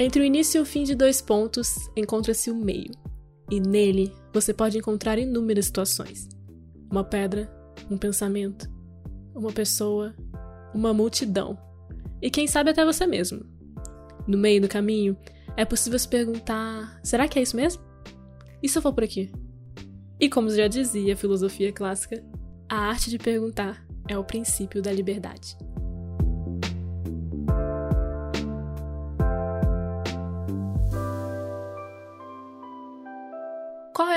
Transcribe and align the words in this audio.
Entre 0.00 0.20
o 0.20 0.24
início 0.24 0.58
e 0.58 0.62
o 0.62 0.64
fim 0.64 0.84
de 0.84 0.94
dois 0.94 1.20
pontos 1.20 1.90
encontra-se 1.96 2.52
o 2.52 2.54
meio, 2.54 2.92
e 3.50 3.58
nele 3.58 4.12
você 4.32 4.54
pode 4.54 4.78
encontrar 4.78 5.18
inúmeras 5.18 5.66
situações: 5.66 6.28
uma 6.88 7.02
pedra, 7.02 7.50
um 7.90 7.98
pensamento, 7.98 8.70
uma 9.34 9.50
pessoa, 9.50 10.14
uma 10.72 10.94
multidão, 10.94 11.58
e 12.22 12.30
quem 12.30 12.46
sabe 12.46 12.70
até 12.70 12.84
você 12.84 13.08
mesmo. 13.08 13.44
No 14.24 14.38
meio 14.38 14.60
do 14.60 14.68
caminho, 14.68 15.16
é 15.56 15.64
possível 15.64 15.98
se 15.98 16.06
perguntar: 16.06 17.00
será 17.02 17.26
que 17.26 17.36
é 17.36 17.42
isso 17.42 17.56
mesmo? 17.56 17.82
E 18.62 18.68
se 18.68 18.78
eu 18.78 18.82
for 18.82 18.92
por 18.92 19.02
aqui? 19.02 19.32
E 20.20 20.28
como 20.28 20.48
já 20.50 20.68
dizia 20.68 21.14
a 21.14 21.16
filosofia 21.16 21.72
clássica, 21.72 22.24
a 22.68 22.76
arte 22.76 23.10
de 23.10 23.18
perguntar 23.18 23.84
é 24.08 24.16
o 24.16 24.22
princípio 24.22 24.80
da 24.80 24.92
liberdade. 24.92 25.56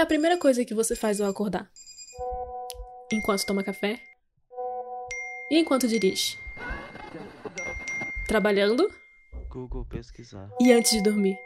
É 0.01 0.03
a 0.03 0.07
primeira 0.07 0.35
coisa 0.35 0.65
que 0.65 0.73
você 0.73 0.95
faz 0.95 1.21
ao 1.21 1.29
acordar? 1.29 1.69
Enquanto 3.13 3.45
toma 3.45 3.63
café? 3.63 3.99
E 5.51 5.59
enquanto 5.59 5.87
dirige? 5.87 6.39
Trabalhando? 8.27 8.89
Google 9.47 9.85
pesquisar. 9.85 10.49
E 10.59 10.71
antes 10.71 10.91
de 10.91 11.03
dormir? 11.03 11.37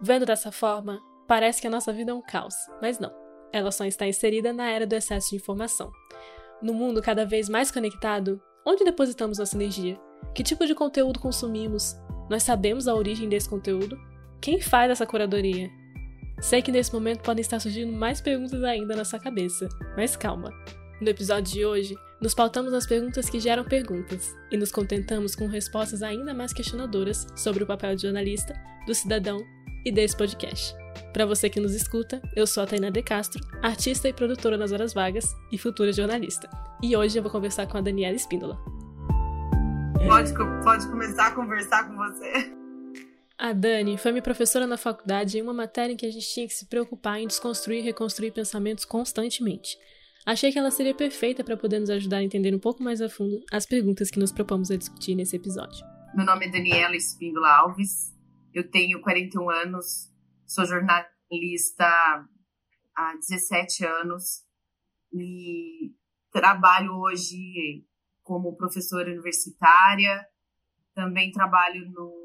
Vendo 0.00 0.24
dessa 0.24 0.52
forma, 0.52 1.00
parece 1.26 1.60
que 1.60 1.66
a 1.66 1.70
nossa 1.70 1.92
vida 1.92 2.12
é 2.12 2.14
um 2.14 2.22
caos, 2.22 2.54
mas 2.80 2.96
não. 3.00 3.12
Ela 3.52 3.72
só 3.72 3.84
está 3.84 4.06
inserida 4.06 4.52
na 4.52 4.70
era 4.70 4.86
do 4.86 4.94
excesso 4.94 5.30
de 5.30 5.36
informação. 5.36 5.90
No 6.62 6.72
mundo 6.72 7.02
cada 7.02 7.26
vez 7.26 7.48
mais 7.48 7.72
conectado, 7.72 8.40
onde 8.64 8.84
depositamos 8.84 9.38
nossa 9.38 9.56
energia? 9.56 9.98
Que 10.32 10.44
tipo 10.44 10.64
de 10.64 10.76
conteúdo 10.76 11.18
consumimos? 11.18 11.96
Nós 12.30 12.44
sabemos 12.44 12.86
a 12.86 12.94
origem 12.94 13.28
desse 13.28 13.48
conteúdo? 13.48 13.98
Quem 14.40 14.60
faz 14.60 14.92
essa 14.92 15.04
curadoria? 15.04 15.81
Sei 16.42 16.60
que 16.60 16.72
nesse 16.72 16.92
momento 16.92 17.22
podem 17.22 17.40
estar 17.40 17.60
surgindo 17.60 17.96
mais 17.96 18.20
perguntas 18.20 18.64
ainda 18.64 18.96
na 18.96 19.04
sua 19.04 19.20
cabeça, 19.20 19.68
mas 19.96 20.16
calma. 20.16 20.52
No 21.00 21.08
episódio 21.08 21.54
de 21.54 21.64
hoje, 21.64 21.94
nos 22.20 22.34
pautamos 22.34 22.72
nas 22.72 22.84
perguntas 22.84 23.30
que 23.30 23.38
geram 23.38 23.64
perguntas 23.64 24.34
e 24.50 24.56
nos 24.56 24.72
contentamos 24.72 25.36
com 25.36 25.46
respostas 25.46 26.02
ainda 26.02 26.34
mais 26.34 26.52
questionadoras 26.52 27.28
sobre 27.36 27.62
o 27.62 27.66
papel 27.66 27.94
de 27.94 28.02
jornalista, 28.02 28.60
do 28.88 28.94
cidadão 28.94 29.40
e 29.86 29.92
desse 29.92 30.16
podcast. 30.16 30.74
Para 31.12 31.26
você 31.26 31.48
que 31.48 31.60
nos 31.60 31.74
escuta, 31.74 32.20
eu 32.34 32.44
sou 32.44 32.64
a 32.64 32.66
Tainá 32.66 32.90
De 32.90 33.02
Castro, 33.02 33.40
artista 33.62 34.08
e 34.08 34.12
produtora 34.12 34.56
nas 34.56 34.72
horas 34.72 34.92
vagas 34.92 35.36
e 35.52 35.56
futura 35.56 35.92
jornalista. 35.92 36.50
E 36.82 36.96
hoje 36.96 37.16
eu 37.16 37.22
vou 37.22 37.30
conversar 37.30 37.68
com 37.68 37.78
a 37.78 37.80
Daniela 37.80 38.16
Espíndola. 38.16 38.58
Pode, 40.08 40.34
pode 40.64 40.88
começar 40.88 41.28
a 41.28 41.30
conversar 41.30 41.88
com 41.88 41.96
você. 41.96 42.61
A 43.42 43.52
Dani 43.52 43.98
foi 43.98 44.12
minha 44.12 44.22
professora 44.22 44.68
na 44.68 44.76
faculdade 44.76 45.36
em 45.36 45.42
uma 45.42 45.52
matéria 45.52 45.92
em 45.92 45.96
que 45.96 46.06
a 46.06 46.10
gente 46.12 46.32
tinha 46.32 46.46
que 46.46 46.54
se 46.54 46.64
preocupar 46.66 47.18
em 47.18 47.26
desconstruir 47.26 47.80
e 47.80 47.82
reconstruir 47.82 48.30
pensamentos 48.30 48.84
constantemente. 48.84 49.76
Achei 50.24 50.52
que 50.52 50.58
ela 50.60 50.70
seria 50.70 50.94
perfeita 50.94 51.42
para 51.42 51.56
poder 51.56 51.80
nos 51.80 51.90
ajudar 51.90 52.18
a 52.18 52.22
entender 52.22 52.54
um 52.54 52.60
pouco 52.60 52.84
mais 52.84 53.00
a 53.00 53.08
fundo 53.08 53.42
as 53.50 53.66
perguntas 53.66 54.12
que 54.12 54.20
nos 54.20 54.30
propomos 54.30 54.70
a 54.70 54.76
discutir 54.76 55.16
nesse 55.16 55.34
episódio. 55.34 55.84
Meu 56.14 56.24
nome 56.24 56.46
é 56.46 56.50
Daniela 56.52 56.94
Espíndola 56.94 57.52
Alves, 57.52 58.14
eu 58.54 58.70
tenho 58.70 59.00
41 59.00 59.50
anos, 59.50 60.08
sou 60.46 60.64
jornalista 60.64 61.08
há 62.96 63.16
17 63.28 63.84
anos 63.84 64.44
e 65.12 65.92
trabalho 66.30 66.92
hoje 66.92 67.84
como 68.22 68.56
professora 68.56 69.10
universitária, 69.10 70.24
também 70.94 71.32
trabalho 71.32 71.90
no 71.90 72.21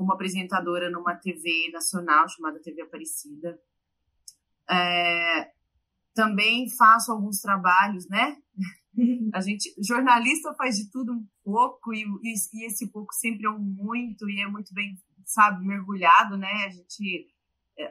como 0.00 0.14
apresentadora 0.14 0.88
numa 0.88 1.14
TV 1.14 1.68
nacional 1.70 2.26
chamada 2.26 2.58
TV 2.58 2.80
Aparecida. 2.80 3.60
É, 4.66 5.52
também 6.14 6.70
faço 6.70 7.12
alguns 7.12 7.42
trabalhos, 7.42 8.08
né? 8.08 8.38
A 9.34 9.42
gente, 9.42 9.74
jornalista 9.78 10.54
faz 10.54 10.78
de 10.78 10.90
tudo 10.90 11.12
um 11.12 11.28
pouco 11.44 11.92
e, 11.92 12.06
e, 12.22 12.64
esse 12.64 12.90
pouco 12.90 13.12
sempre 13.12 13.44
é 13.44 13.50
um 13.50 13.58
muito 13.58 14.26
e 14.30 14.40
é 14.40 14.46
muito 14.46 14.72
bem, 14.72 14.96
sabe, 15.26 15.66
mergulhado, 15.66 16.38
né? 16.38 16.50
A 16.64 16.70
gente, 16.70 17.28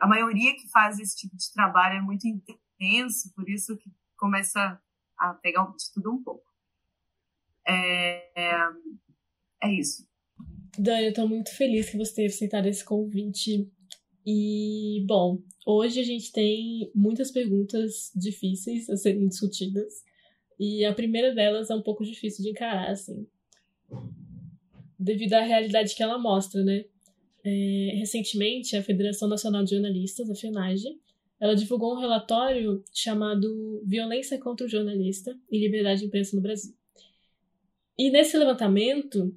a 0.02 0.08
maioria 0.08 0.56
que 0.56 0.68
faz 0.70 0.98
esse 0.98 1.16
tipo 1.16 1.38
de 1.38 1.54
trabalho 1.54 2.00
é 2.00 2.02
muito 2.02 2.28
intenso, 2.28 3.32
por 3.36 3.48
isso 3.48 3.78
que 3.78 3.94
começa 4.18 4.82
a 5.16 5.36
pegar 5.36 5.64
de 5.78 5.94
tudo 5.94 6.12
um 6.12 6.24
pouco. 6.24 6.44
É, 7.68 8.32
é, 8.36 8.70
é 9.62 9.72
isso. 9.72 10.09
Dani, 10.80 11.08
eu 11.08 11.14
tô 11.14 11.28
muito 11.28 11.54
feliz 11.56 11.90
que 11.90 11.98
você 11.98 12.16
tenha 12.16 12.28
aceitado 12.30 12.66
esse 12.68 12.86
convite. 12.86 13.70
E, 14.26 15.04
bom, 15.06 15.42
hoje 15.66 16.00
a 16.00 16.04
gente 16.04 16.32
tem 16.32 16.90
muitas 16.96 17.32
perguntas 17.32 18.12
difíceis 18.16 18.90
a 18.90 18.96
serem 18.96 19.28
discutidas. 19.28 19.94
E 20.58 20.86
a 20.86 20.94
primeira 20.94 21.36
delas 21.36 21.70
é 21.70 21.76
um 21.76 21.82
pouco 21.82 22.06
difícil 22.06 22.44
de 22.44 22.52
encarar, 22.52 22.92
assim. 22.92 23.28
Devido 24.98 25.34
à 25.34 25.42
realidade 25.42 25.94
que 25.94 26.02
ela 26.02 26.18
mostra, 26.18 26.64
né? 26.64 26.86
É, 27.44 27.96
recentemente, 27.96 28.78
a 28.78 28.84
Federação 28.84 29.28
Nacional 29.28 29.66
de 29.66 29.72
Jornalistas, 29.72 30.30
a 30.30 30.36
FENAGE, 30.36 30.98
ela 31.42 31.56
divulgou 31.56 31.94
um 31.94 32.00
relatório 32.00 32.82
chamado 32.94 33.84
Violência 33.86 34.38
contra 34.38 34.66
o 34.66 34.70
Jornalista 34.70 35.38
e 35.52 35.60
Liberdade 35.60 36.02
de 36.02 36.08
Imprensa 36.08 36.38
no 36.38 36.42
Brasil. 36.42 36.74
E 37.98 38.10
nesse 38.10 38.38
levantamento, 38.38 39.36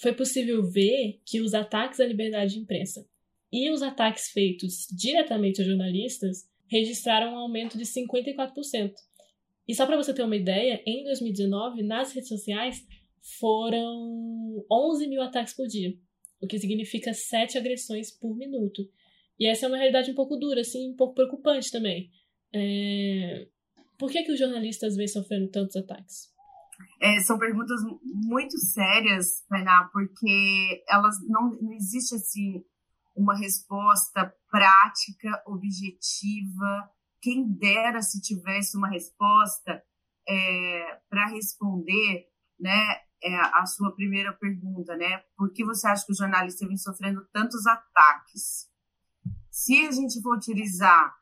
foi 0.00 0.12
possível 0.12 0.62
ver 0.64 1.20
que 1.24 1.40
os 1.40 1.54
ataques 1.54 2.00
à 2.00 2.06
liberdade 2.06 2.54
de 2.54 2.60
imprensa 2.60 3.06
e 3.52 3.70
os 3.70 3.82
ataques 3.82 4.28
feitos 4.30 4.86
diretamente 4.90 5.60
a 5.60 5.64
jornalistas 5.64 6.48
registraram 6.68 7.32
um 7.32 7.38
aumento 7.38 7.78
de 7.78 7.84
54%. 7.84 8.92
E 9.68 9.74
só 9.74 9.86
para 9.86 9.96
você 9.96 10.12
ter 10.12 10.22
uma 10.22 10.36
ideia, 10.36 10.82
em 10.86 11.04
2019, 11.04 11.82
nas 11.82 12.12
redes 12.12 12.28
sociais, 12.28 12.84
foram 13.40 14.64
11 14.70 15.08
mil 15.08 15.22
ataques 15.22 15.54
por 15.54 15.66
dia, 15.66 15.94
o 16.40 16.46
que 16.46 16.58
significa 16.58 17.12
7 17.12 17.58
agressões 17.58 18.10
por 18.10 18.36
minuto. 18.36 18.88
E 19.38 19.46
essa 19.46 19.66
é 19.66 19.68
uma 19.68 19.76
realidade 19.76 20.10
um 20.10 20.14
pouco 20.14 20.36
dura, 20.36 20.60
assim, 20.60 20.90
um 20.90 20.96
pouco 20.96 21.14
preocupante 21.14 21.70
também. 21.70 22.10
É... 22.52 23.46
Por 23.98 24.10
que, 24.10 24.22
que 24.22 24.32
os 24.32 24.38
jornalistas 24.38 24.96
vêm 24.96 25.08
sofrendo 25.08 25.48
tantos 25.48 25.76
ataques? 25.76 26.35
É, 27.00 27.20
são 27.20 27.38
perguntas 27.38 27.80
muito 28.02 28.58
sérias, 28.58 29.44
Tainá, 29.48 29.88
porque 29.92 30.82
elas 30.88 31.16
não, 31.28 31.50
não 31.60 31.72
existe 31.72 32.14
assim 32.14 32.64
uma 33.14 33.36
resposta 33.36 34.32
prática, 34.50 35.42
objetiva. 35.46 36.90
Quem 37.20 37.48
dera 37.48 38.02
se 38.02 38.20
tivesse 38.20 38.76
uma 38.76 38.88
resposta 38.88 39.82
é, 40.28 41.00
para 41.08 41.26
responder, 41.26 42.26
né, 42.58 43.00
é, 43.22 43.34
a 43.36 43.66
sua 43.66 43.94
primeira 43.94 44.32
pergunta, 44.32 44.96
né? 44.96 45.22
Por 45.36 45.52
que 45.52 45.64
você 45.64 45.86
acha 45.88 46.04
que 46.04 46.12
o 46.12 46.16
jornalista 46.16 46.66
vem 46.66 46.76
sofrendo 46.76 47.26
tantos 47.32 47.66
ataques? 47.66 48.70
Se 49.50 49.86
a 49.86 49.90
gente 49.90 50.20
for 50.22 50.36
utilizar 50.36 51.14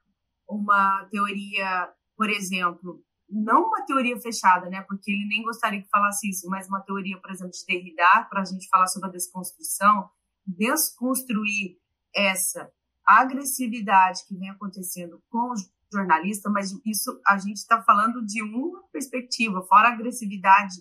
uma 0.48 1.06
teoria, 1.10 1.88
por 2.16 2.28
exemplo, 2.28 3.02
não 3.34 3.64
uma 3.66 3.84
teoria 3.84 4.18
fechada, 4.20 4.70
né? 4.70 4.82
Porque 4.82 5.10
ele 5.10 5.26
nem 5.26 5.42
gostaria 5.42 5.82
que 5.82 5.88
falasse 5.88 6.30
isso, 6.30 6.48
mas 6.48 6.68
uma 6.68 6.80
teoria, 6.80 7.20
por 7.20 7.30
exemplo, 7.30 7.52
de 7.52 7.66
Derrida, 7.66 8.26
para 8.30 8.42
a 8.42 8.44
gente 8.44 8.68
falar 8.68 8.86
sobre 8.86 9.08
a 9.08 9.12
desconstrução, 9.12 10.08
desconstruir 10.46 11.78
essa 12.14 12.70
agressividade 13.04 14.24
que 14.26 14.36
vem 14.36 14.50
acontecendo 14.50 15.20
com 15.28 15.52
o 15.52 15.54
jornalista, 15.92 16.48
mas 16.48 16.70
isso 16.84 17.20
a 17.26 17.36
gente 17.36 17.56
está 17.56 17.82
falando 17.82 18.24
de 18.24 18.40
uma 18.42 18.82
perspectiva, 18.92 19.62
fora 19.62 19.88
a 19.88 19.92
agressividade 19.92 20.76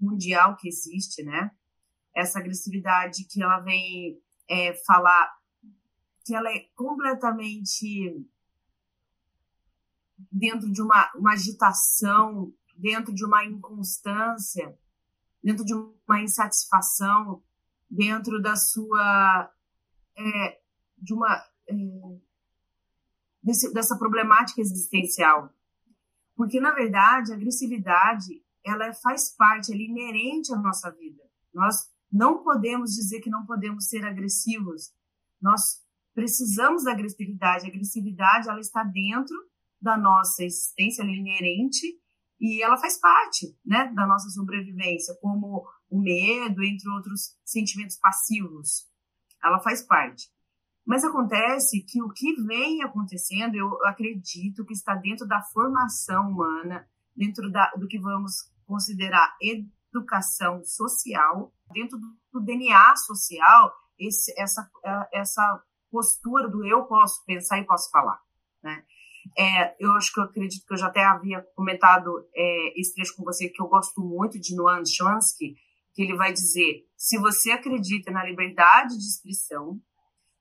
mundial 0.00 0.56
que 0.56 0.68
existe, 0.68 1.22
né? 1.22 1.50
Essa 2.14 2.40
agressividade 2.40 3.24
que 3.24 3.42
ela 3.42 3.60
vem 3.60 4.20
é, 4.48 4.74
falar, 4.86 5.32
que 6.26 6.34
ela 6.34 6.50
é 6.50 6.66
completamente 6.74 8.26
dentro 10.30 10.70
de 10.70 10.82
uma, 10.82 11.10
uma 11.14 11.32
agitação, 11.32 12.52
dentro 12.76 13.14
de 13.14 13.24
uma 13.24 13.44
inconstância, 13.44 14.76
dentro 15.42 15.64
de 15.64 15.74
uma 15.74 16.22
insatisfação, 16.22 17.42
dentro 17.88 18.40
da 18.40 18.56
sua 18.56 19.52
é, 20.16 20.60
de 20.98 21.14
uma 21.14 21.34
é, 21.68 21.74
desse, 23.42 23.72
dessa 23.72 23.96
problemática 23.98 24.60
existencial, 24.60 25.52
porque 26.36 26.60
na 26.60 26.72
verdade 26.72 27.32
a 27.32 27.36
agressividade 27.36 28.42
ela 28.64 28.92
faz 28.94 29.30
parte, 29.30 29.72
ela 29.72 29.80
é 29.80 29.84
inerente 29.84 30.52
à 30.52 30.56
nossa 30.56 30.90
vida. 30.90 31.22
Nós 31.52 31.90
não 32.12 32.42
podemos 32.42 32.92
dizer 32.92 33.20
que 33.20 33.30
não 33.30 33.46
podemos 33.46 33.88
ser 33.88 34.04
agressivos. 34.04 34.92
Nós 35.40 35.82
precisamos 36.14 36.84
da 36.84 36.92
agressividade. 36.92 37.64
A 37.64 37.68
agressividade 37.68 38.48
ela 38.48 38.60
está 38.60 38.82
dentro 38.84 39.36
da 39.80 39.96
nossa 39.96 40.44
existência, 40.44 41.02
ela 41.02 41.10
é 41.10 41.14
inerente 41.14 41.98
e 42.40 42.62
ela 42.62 42.78
faz 42.78 42.98
parte 42.98 43.54
né, 43.64 43.92
da 43.94 44.06
nossa 44.06 44.28
sobrevivência, 44.30 45.14
como 45.20 45.66
o 45.90 46.00
medo, 46.00 46.62
entre 46.62 46.88
outros 46.90 47.36
sentimentos 47.44 47.96
passivos. 47.96 48.88
Ela 49.42 49.60
faz 49.60 49.82
parte. 49.82 50.28
Mas 50.86 51.04
acontece 51.04 51.82
que 51.82 52.02
o 52.02 52.08
que 52.10 52.34
vem 52.42 52.82
acontecendo, 52.82 53.54
eu 53.54 53.84
acredito 53.86 54.64
que 54.64 54.72
está 54.72 54.94
dentro 54.94 55.26
da 55.26 55.42
formação 55.42 56.30
humana, 56.30 56.88
dentro 57.14 57.50
da, 57.50 57.70
do 57.72 57.86
que 57.86 57.98
vamos 57.98 58.50
considerar 58.66 59.36
educação 59.40 60.64
social, 60.64 61.52
dentro 61.72 61.98
do, 62.32 62.40
DNA 62.40 62.96
social, 62.96 63.72
esse, 63.98 64.32
essa, 64.40 64.70
essa 65.12 65.62
postura 65.90 66.48
do 66.48 66.64
eu 66.64 66.84
posso 66.84 67.24
pensar 67.26 67.58
e 67.58 67.66
posso 67.66 67.90
falar. 67.90 68.20
Né? 68.62 68.84
É, 69.38 69.74
eu 69.78 69.92
acho 69.92 70.12
que 70.12 70.20
eu 70.20 70.24
acredito 70.24 70.66
que 70.66 70.72
eu 70.72 70.78
já 70.78 70.88
até 70.88 71.04
havia 71.04 71.42
comentado 71.54 72.10
é, 72.34 72.80
esse 72.80 72.94
trecho 72.94 73.16
com 73.16 73.24
você, 73.24 73.48
que 73.48 73.62
eu 73.62 73.68
gosto 73.68 74.00
muito 74.00 74.38
de 74.40 74.54
Noam 74.54 74.82
Chomsky, 74.84 75.54
que 75.94 76.02
ele 76.02 76.16
vai 76.16 76.32
dizer: 76.32 76.84
se 76.96 77.18
você 77.18 77.52
acredita 77.52 78.10
na 78.10 78.24
liberdade 78.24 78.96
de 78.96 79.04
expressão, 79.04 79.80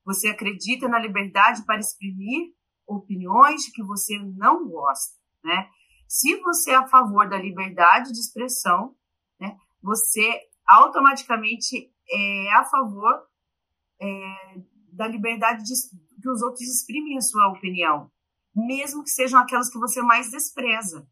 você 0.05 0.29
acredita 0.29 0.87
na 0.87 0.99
liberdade 0.99 1.63
para 1.65 1.79
exprimir 1.79 2.53
opiniões 2.87 3.71
que 3.71 3.83
você 3.83 4.17
não 4.19 4.67
gosta, 4.67 5.15
né? 5.43 5.69
Se 6.07 6.35
você 6.37 6.71
é 6.71 6.75
a 6.75 6.87
favor 6.87 7.29
da 7.29 7.37
liberdade 7.37 8.11
de 8.11 8.19
expressão, 8.19 8.95
né, 9.39 9.55
você 9.81 10.27
automaticamente 10.67 11.93
é 12.11 12.51
a 12.53 12.65
favor 12.65 13.27
é, 14.01 14.61
da 14.91 15.07
liberdade 15.07 15.63
de 15.63 15.73
que 16.19 16.29
os 16.29 16.41
outros 16.41 16.61
exprimem 16.61 17.15
a 17.15 17.21
sua 17.21 17.49
opinião, 17.49 18.11
mesmo 18.55 19.03
que 19.03 19.09
sejam 19.09 19.39
aquelas 19.39 19.69
que 19.69 19.79
você 19.79 20.01
mais 20.01 20.31
despreza. 20.31 21.07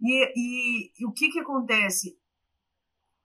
E, 0.00 0.32
e, 0.36 0.92
e 0.98 1.06
o 1.06 1.12
que, 1.12 1.28
que 1.28 1.40
acontece? 1.40 2.18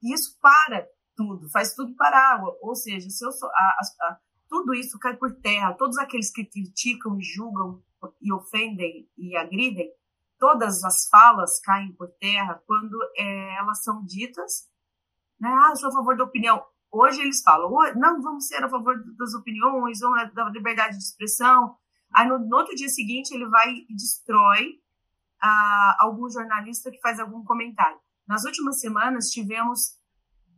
Isso 0.02 0.38
para 0.40 0.86
tudo, 1.16 1.48
faz 1.50 1.74
tudo 1.74 1.94
parar. 1.96 2.42
Ou 2.60 2.74
seja, 2.74 3.08
se 3.08 3.24
eu 3.24 3.32
sou, 3.32 3.48
a, 3.48 3.76
a, 4.02 4.18
tudo 4.48 4.74
isso 4.74 4.98
cai 4.98 5.16
por 5.16 5.34
terra. 5.40 5.74
Todos 5.74 5.98
aqueles 5.98 6.30
que 6.30 6.44
criticam, 6.44 7.18
julgam 7.20 7.82
e 8.20 8.32
ofendem 8.32 9.08
e 9.16 9.36
agridem, 9.36 9.90
todas 10.38 10.84
as 10.84 11.08
falas 11.08 11.60
caem 11.60 11.92
por 11.92 12.08
terra 12.20 12.62
quando 12.66 12.98
é, 13.16 13.56
elas 13.56 13.82
são 13.82 14.04
ditas. 14.04 14.68
Né? 15.40 15.48
Ah, 15.48 15.74
sou 15.74 15.88
a 15.88 15.92
favor 15.92 16.16
da 16.16 16.24
opinião. 16.24 16.62
Hoje 16.90 17.20
eles 17.20 17.42
falam, 17.42 17.70
não, 17.96 18.22
vamos 18.22 18.46
ser 18.46 18.62
a 18.62 18.68
favor 18.68 18.94
das 19.16 19.34
opiniões, 19.34 19.98
da 20.32 20.48
liberdade 20.50 20.96
de 20.96 21.02
expressão. 21.02 21.76
Aí 22.14 22.28
no, 22.28 22.38
no 22.38 22.56
outro 22.56 22.74
dia 22.74 22.88
seguinte 22.88 23.34
ele 23.34 23.46
vai 23.46 23.72
e 23.88 23.94
destrói 23.94 24.80
ah, 25.42 25.96
algum 26.00 26.28
jornalista 26.30 26.90
que 26.90 27.00
faz 27.00 27.18
algum 27.18 27.42
comentário. 27.44 27.98
Nas 28.26 28.44
últimas 28.44 28.80
semanas 28.80 29.30
tivemos 29.30 29.98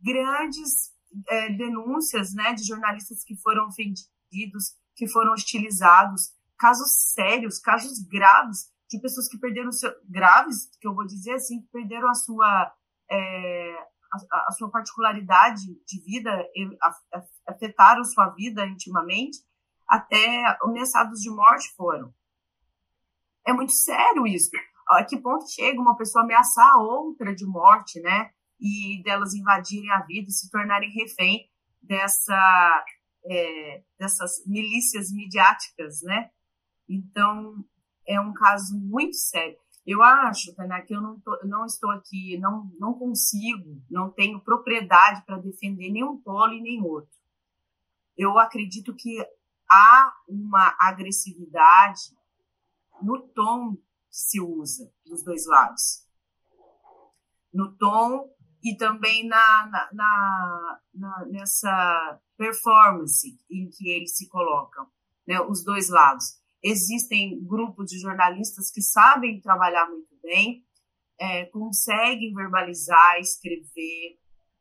grandes 0.01 0.93
é, 1.29 1.49
denúncias 1.49 2.33
né, 2.33 2.53
de 2.53 2.63
jornalistas 2.63 3.23
que 3.23 3.35
foram 3.35 3.67
ofendidos, 3.67 4.75
que 4.95 5.07
foram 5.07 5.33
hostilizados, 5.33 6.33
casos 6.57 7.11
sérios, 7.13 7.59
casos 7.59 7.99
graves 8.07 8.71
de 8.89 8.99
pessoas 9.01 9.27
que 9.27 9.37
perderam 9.37 9.71
seu, 9.71 9.91
graves, 10.07 10.69
que 10.79 10.87
eu 10.87 10.95
vou 10.95 11.05
dizer 11.05 11.33
assim, 11.33 11.61
que 11.61 11.67
perderam 11.67 12.09
a 12.09 12.13
sua 12.13 12.73
é, 13.11 13.75
a, 14.31 14.49
a, 14.49 14.51
sua 14.51 14.69
particularidade 14.69 15.61
de 15.85 16.01
vida, 16.03 16.31
afetaram 17.45 18.03
sua 18.03 18.29
vida 18.29 18.65
intimamente, 18.65 19.39
até 19.87 20.43
ameaçados 20.61 21.19
de 21.19 21.29
morte 21.29 21.73
foram. 21.75 22.13
É 23.45 23.53
muito 23.53 23.71
sério 23.71 24.27
isso. 24.27 24.49
A 24.89 25.03
que 25.03 25.17
ponto 25.17 25.49
chega 25.49 25.79
uma 25.79 25.95
pessoa 25.95 26.23
ameaçar 26.23 26.69
a 26.73 26.81
outra 26.81 27.33
de 27.33 27.45
morte, 27.45 27.99
né? 28.01 28.31
E 28.59 29.01
delas 29.03 29.33
invadirem 29.33 29.91
a 29.91 30.01
vida 30.01 30.27
e 30.29 30.33
se 30.33 30.49
tornarem 30.49 30.91
refém 30.91 31.49
dessa, 31.81 32.85
é, 33.25 33.83
dessas 33.97 34.45
milícias 34.45 35.11
midiáticas, 35.11 36.01
né? 36.03 36.29
Então, 36.89 37.63
é 38.07 38.19
um 38.19 38.33
caso 38.33 38.77
muito 38.77 39.15
sério. 39.15 39.57
Eu 39.85 40.03
acho, 40.03 40.53
Tainá, 40.53 40.81
que 40.81 40.93
eu 40.93 41.01
não, 41.01 41.19
tô, 41.21 41.37
não 41.45 41.65
estou 41.65 41.89
aqui, 41.91 42.37
não, 42.39 42.69
não 42.77 42.93
consigo, 42.93 43.81
não 43.89 44.09
tenho 44.09 44.41
propriedade 44.41 45.25
para 45.25 45.37
defender 45.37 45.89
nenhum 45.89 46.17
polo 46.17 46.53
e 46.53 46.61
nem 46.61 46.81
outro. 46.81 47.15
Eu 48.17 48.37
acredito 48.37 48.93
que 48.93 49.25
há 49.69 50.13
uma 50.27 50.75
agressividade 50.79 52.15
no 53.01 53.27
tom 53.29 53.75
que 53.75 53.81
se 54.09 54.41
usa 54.41 54.91
dos 55.05 55.23
dois 55.23 55.45
lados. 55.45 56.05
No 57.53 57.75
tom 57.77 58.29
e 58.63 58.75
também 58.75 59.27
na, 59.27 59.67
na, 59.67 59.89
na, 59.93 60.81
na 60.93 61.25
nessa 61.27 62.19
performance 62.37 63.27
em 63.49 63.69
que 63.69 63.89
eles 63.89 64.15
se 64.15 64.27
colocam, 64.29 64.87
né, 65.27 65.39
os 65.41 65.63
dois 65.63 65.89
lados. 65.89 66.39
Existem 66.63 67.43
grupos 67.45 67.89
de 67.89 67.99
jornalistas 67.99 68.71
que 68.71 68.81
sabem 68.81 69.41
trabalhar 69.41 69.87
muito 69.89 70.15
bem, 70.21 70.63
é, 71.19 71.45
conseguem 71.45 72.33
verbalizar, 72.33 73.19
escrever, 73.19 74.19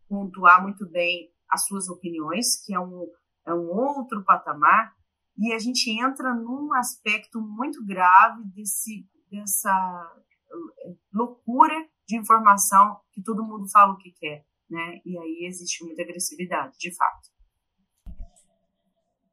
pontuar 0.08 0.62
muito 0.62 0.88
bem 0.88 1.30
as 1.48 1.66
suas 1.66 1.88
opiniões, 1.88 2.64
que 2.64 2.74
é 2.74 2.80
um, 2.80 3.10
é 3.46 3.54
um 3.54 3.68
outro 3.68 4.24
patamar, 4.24 4.94
e 5.38 5.52
a 5.52 5.58
gente 5.58 5.90
entra 5.90 6.34
num 6.34 6.72
aspecto 6.74 7.40
muito 7.40 7.84
grave 7.84 8.42
desse, 8.54 9.06
dessa 9.30 10.24
é, 10.50 10.94
loucura 11.12 11.74
de 12.06 12.16
informação 12.16 12.98
que 13.12 13.22
todo 13.22 13.44
mundo 13.44 13.68
fala 13.70 13.92
o 13.92 13.98
que 13.98 14.12
quer, 14.12 14.44
né? 14.70 15.00
E 15.04 15.18
aí 15.18 15.46
existe 15.46 15.84
muita 15.84 16.02
agressividade, 16.02 16.78
de 16.78 16.94
fato. 16.94 17.28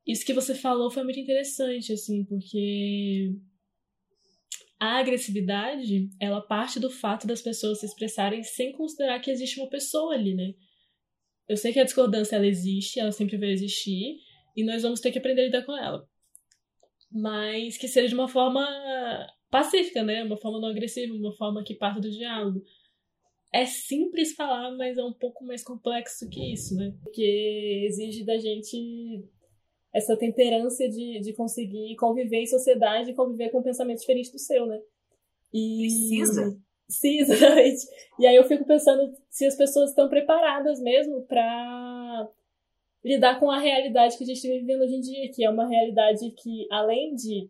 Isso 0.05 0.25
que 0.25 0.33
você 0.33 0.53
falou 0.53 0.91
foi 0.91 1.03
muito 1.03 1.19
interessante, 1.19 1.93
assim, 1.93 2.25
porque 2.25 3.33
a 4.77 4.97
agressividade, 4.97 6.09
ela 6.19 6.41
parte 6.41 6.77
do 6.77 6.89
fato 6.89 7.25
das 7.25 7.41
pessoas 7.41 7.79
se 7.79 7.85
expressarem 7.85 8.43
sem 8.43 8.73
considerar 8.73 9.21
que 9.21 9.31
existe 9.31 9.57
uma 9.61 9.69
pessoa 9.69 10.13
ali, 10.13 10.35
né? 10.35 10.53
Eu 11.47 11.55
sei 11.55 11.71
que 11.71 11.79
a 11.79 11.85
discordância 11.85 12.35
ela 12.35 12.47
existe, 12.47 12.99
ela 12.99 13.11
sempre 13.13 13.37
vai 13.37 13.49
existir, 13.49 14.17
e 14.55 14.63
nós 14.63 14.83
vamos 14.83 14.99
ter 14.99 15.11
que 15.11 15.19
aprender 15.19 15.41
a 15.41 15.45
lidar 15.45 15.65
com 15.65 15.77
ela. 15.77 16.07
Mas 17.11 17.77
que 17.77 17.87
seja 17.87 18.07
de 18.07 18.13
uma 18.15 18.27
forma 18.27 18.65
pacífica, 19.49 20.03
né? 20.03 20.23
Uma 20.23 20.37
forma 20.37 20.59
não 20.59 20.69
agressiva, 20.69 21.13
uma 21.13 21.33
forma 21.35 21.63
que 21.63 21.75
parte 21.75 22.01
do 22.01 22.09
diálogo. 22.09 22.63
É 23.53 23.65
simples 23.65 24.33
falar, 24.33 24.71
mas 24.75 24.97
é 24.97 25.03
um 25.03 25.13
pouco 25.13 25.45
mais 25.45 25.63
complexo 25.63 26.27
que 26.27 26.53
isso, 26.53 26.75
né? 26.75 26.91
Porque 27.03 27.85
exige 27.87 28.25
da 28.25 28.37
gente 28.37 29.23
essa 29.93 30.17
temperança 30.17 30.89
de, 30.89 31.19
de 31.19 31.33
conseguir 31.33 31.95
conviver 31.97 32.41
em 32.41 32.47
sociedade 32.47 33.11
e 33.11 33.15
conviver 33.15 33.49
com 33.49 33.59
um 33.59 33.63
pensamento 33.63 33.99
diferente 33.99 34.31
do 34.31 34.39
seu, 34.39 34.65
né? 34.65 34.81
E... 35.53 35.81
Precisa. 35.81 36.57
Sim, 36.89 37.19
exatamente. 37.19 37.85
E 38.19 38.27
aí 38.27 38.35
eu 38.35 38.43
fico 38.43 38.65
pensando 38.65 39.11
se 39.29 39.45
as 39.45 39.55
pessoas 39.55 39.89
estão 39.89 40.07
preparadas 40.07 40.79
mesmo 40.79 41.23
para 41.23 42.29
lidar 43.03 43.39
com 43.39 43.51
a 43.51 43.59
realidade 43.59 44.17
que 44.17 44.23
a 44.23 44.27
gente 44.27 44.37
está 44.37 44.49
vivendo 44.49 44.81
hoje 44.81 44.95
em 44.95 45.01
dia, 45.01 45.31
que 45.31 45.43
é 45.43 45.49
uma 45.49 45.67
realidade 45.67 46.31
que, 46.31 46.67
além 46.71 47.13
de 47.15 47.49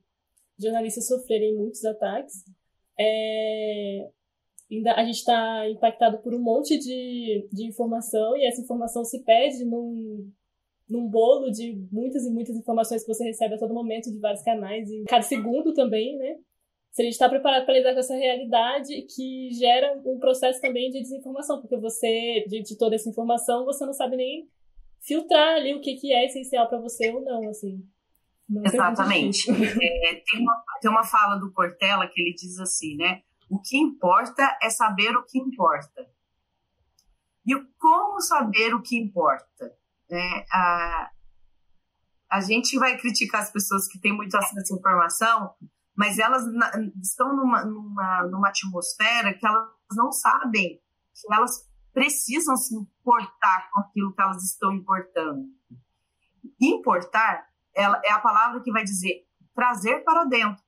jornalistas 0.60 1.08
sofrerem 1.08 1.56
muitos 1.56 1.84
ataques, 1.86 2.44
é... 3.00 4.10
ainda 4.72 4.94
a 4.94 5.04
gente 5.06 5.18
está 5.18 5.70
impactado 5.70 6.20
por 6.20 6.34
um 6.34 6.42
monte 6.42 6.78
de, 6.78 7.48
de 7.52 7.66
informação 7.68 8.36
e 8.38 8.46
essa 8.46 8.62
informação 8.62 9.04
se 9.04 9.24
perde 9.24 9.64
num, 9.66 10.32
num 10.90 11.08
bolo 11.08 11.52
de 11.52 11.88
muitas 11.92 12.26
e 12.26 12.32
muitas 12.32 12.56
informações 12.56 13.04
que 13.04 13.14
você 13.14 13.24
recebe 13.24 13.56
a 13.56 13.60
todo 13.60 13.74
momento 13.74 14.12
de 14.12 14.20
vários 14.20 14.44
canais 14.44 14.90
e 14.90 15.04
cada 15.06 15.24
segundo 15.24 15.74
também, 15.74 16.18
né? 16.18 16.38
Se 16.92 17.02
a 17.02 17.06
gente 17.06 17.14
está 17.14 17.28
preparado 17.28 17.66
para 17.66 17.74
lidar 17.74 17.94
com 17.94 18.00
essa 18.00 18.16
realidade 18.16 19.02
que 19.16 19.50
gera 19.52 20.00
um 20.06 20.20
processo 20.20 20.62
também 20.62 20.92
de 20.92 21.02
desinformação, 21.02 21.60
porque 21.60 21.76
você, 21.76 22.46
de, 22.48 22.62
de 22.62 22.78
toda 22.78 22.94
essa 22.94 23.10
informação, 23.10 23.66
você 23.66 23.84
não 23.84 23.94
sabe 23.94 24.16
nem 24.16 24.48
filtrar 25.06 25.56
ali 25.56 25.76
o 25.76 25.82
que, 25.82 25.96
que 25.96 26.14
é 26.14 26.26
essencial 26.26 26.68
para 26.68 26.80
você 26.80 27.12
ou 27.12 27.22
não, 27.22 27.50
assim. 27.50 27.86
Não 28.50 28.64
Exatamente. 28.66 29.52
É, 29.52 30.24
tem, 30.26 30.42
uma, 30.42 30.64
tem 30.82 30.92
uma 30.92 31.04
fala 31.04 31.36
do 31.36 31.52
Cortella 31.52 32.08
que 32.08 32.22
ele 32.22 32.34
diz 32.34 32.60
assim, 32.60 32.96
né? 32.96 33.22
O 33.50 33.60
que 33.60 33.78
importa 33.78 34.58
é 34.62 34.70
saber 34.70 35.16
o 35.16 35.26
que 35.26 35.38
importa. 35.38 36.08
E 37.46 37.54
como 37.78 38.22
saber 38.22 38.74
o 38.74 38.82
que 38.82 38.98
importa? 38.98 39.76
Né? 40.10 40.46
A, 40.52 41.12
a 42.32 42.42
gente 42.42 42.78
vai 42.80 42.98
criticar 42.98 43.42
as 43.42 43.52
pessoas 43.52 43.88
que 43.88 44.00
têm 44.00 44.14
muito 44.14 44.36
acesso 44.36 44.74
à 44.74 44.78
informação, 44.78 45.54
mas 45.96 46.18
elas 46.18 46.46
na, 46.54 46.72
estão 47.02 47.36
numa, 47.36 47.66
numa, 47.66 48.24
numa 48.24 48.50
atmosfera 48.50 49.34
que 49.34 49.46
elas 49.46 49.68
não 49.92 50.12
sabem 50.12 50.80
que 51.14 51.34
elas 51.34 51.70
precisam 51.94 52.58
se 52.58 52.76
importar 52.76 53.70
com 53.72 53.82
aquilo 53.82 54.14
que 54.14 54.22
elas 54.22 54.44
estão 54.44 54.74
importando. 54.74 55.46
Importar 56.60 57.48
ela, 57.76 58.02
é 58.04 58.12
a 58.12 58.20
palavra 58.20 58.62
que 58.62 58.72
vai 58.72 58.84
dizer 58.84 59.26
trazer 59.54 60.04
para 60.04 60.26
dentro. 60.26 60.64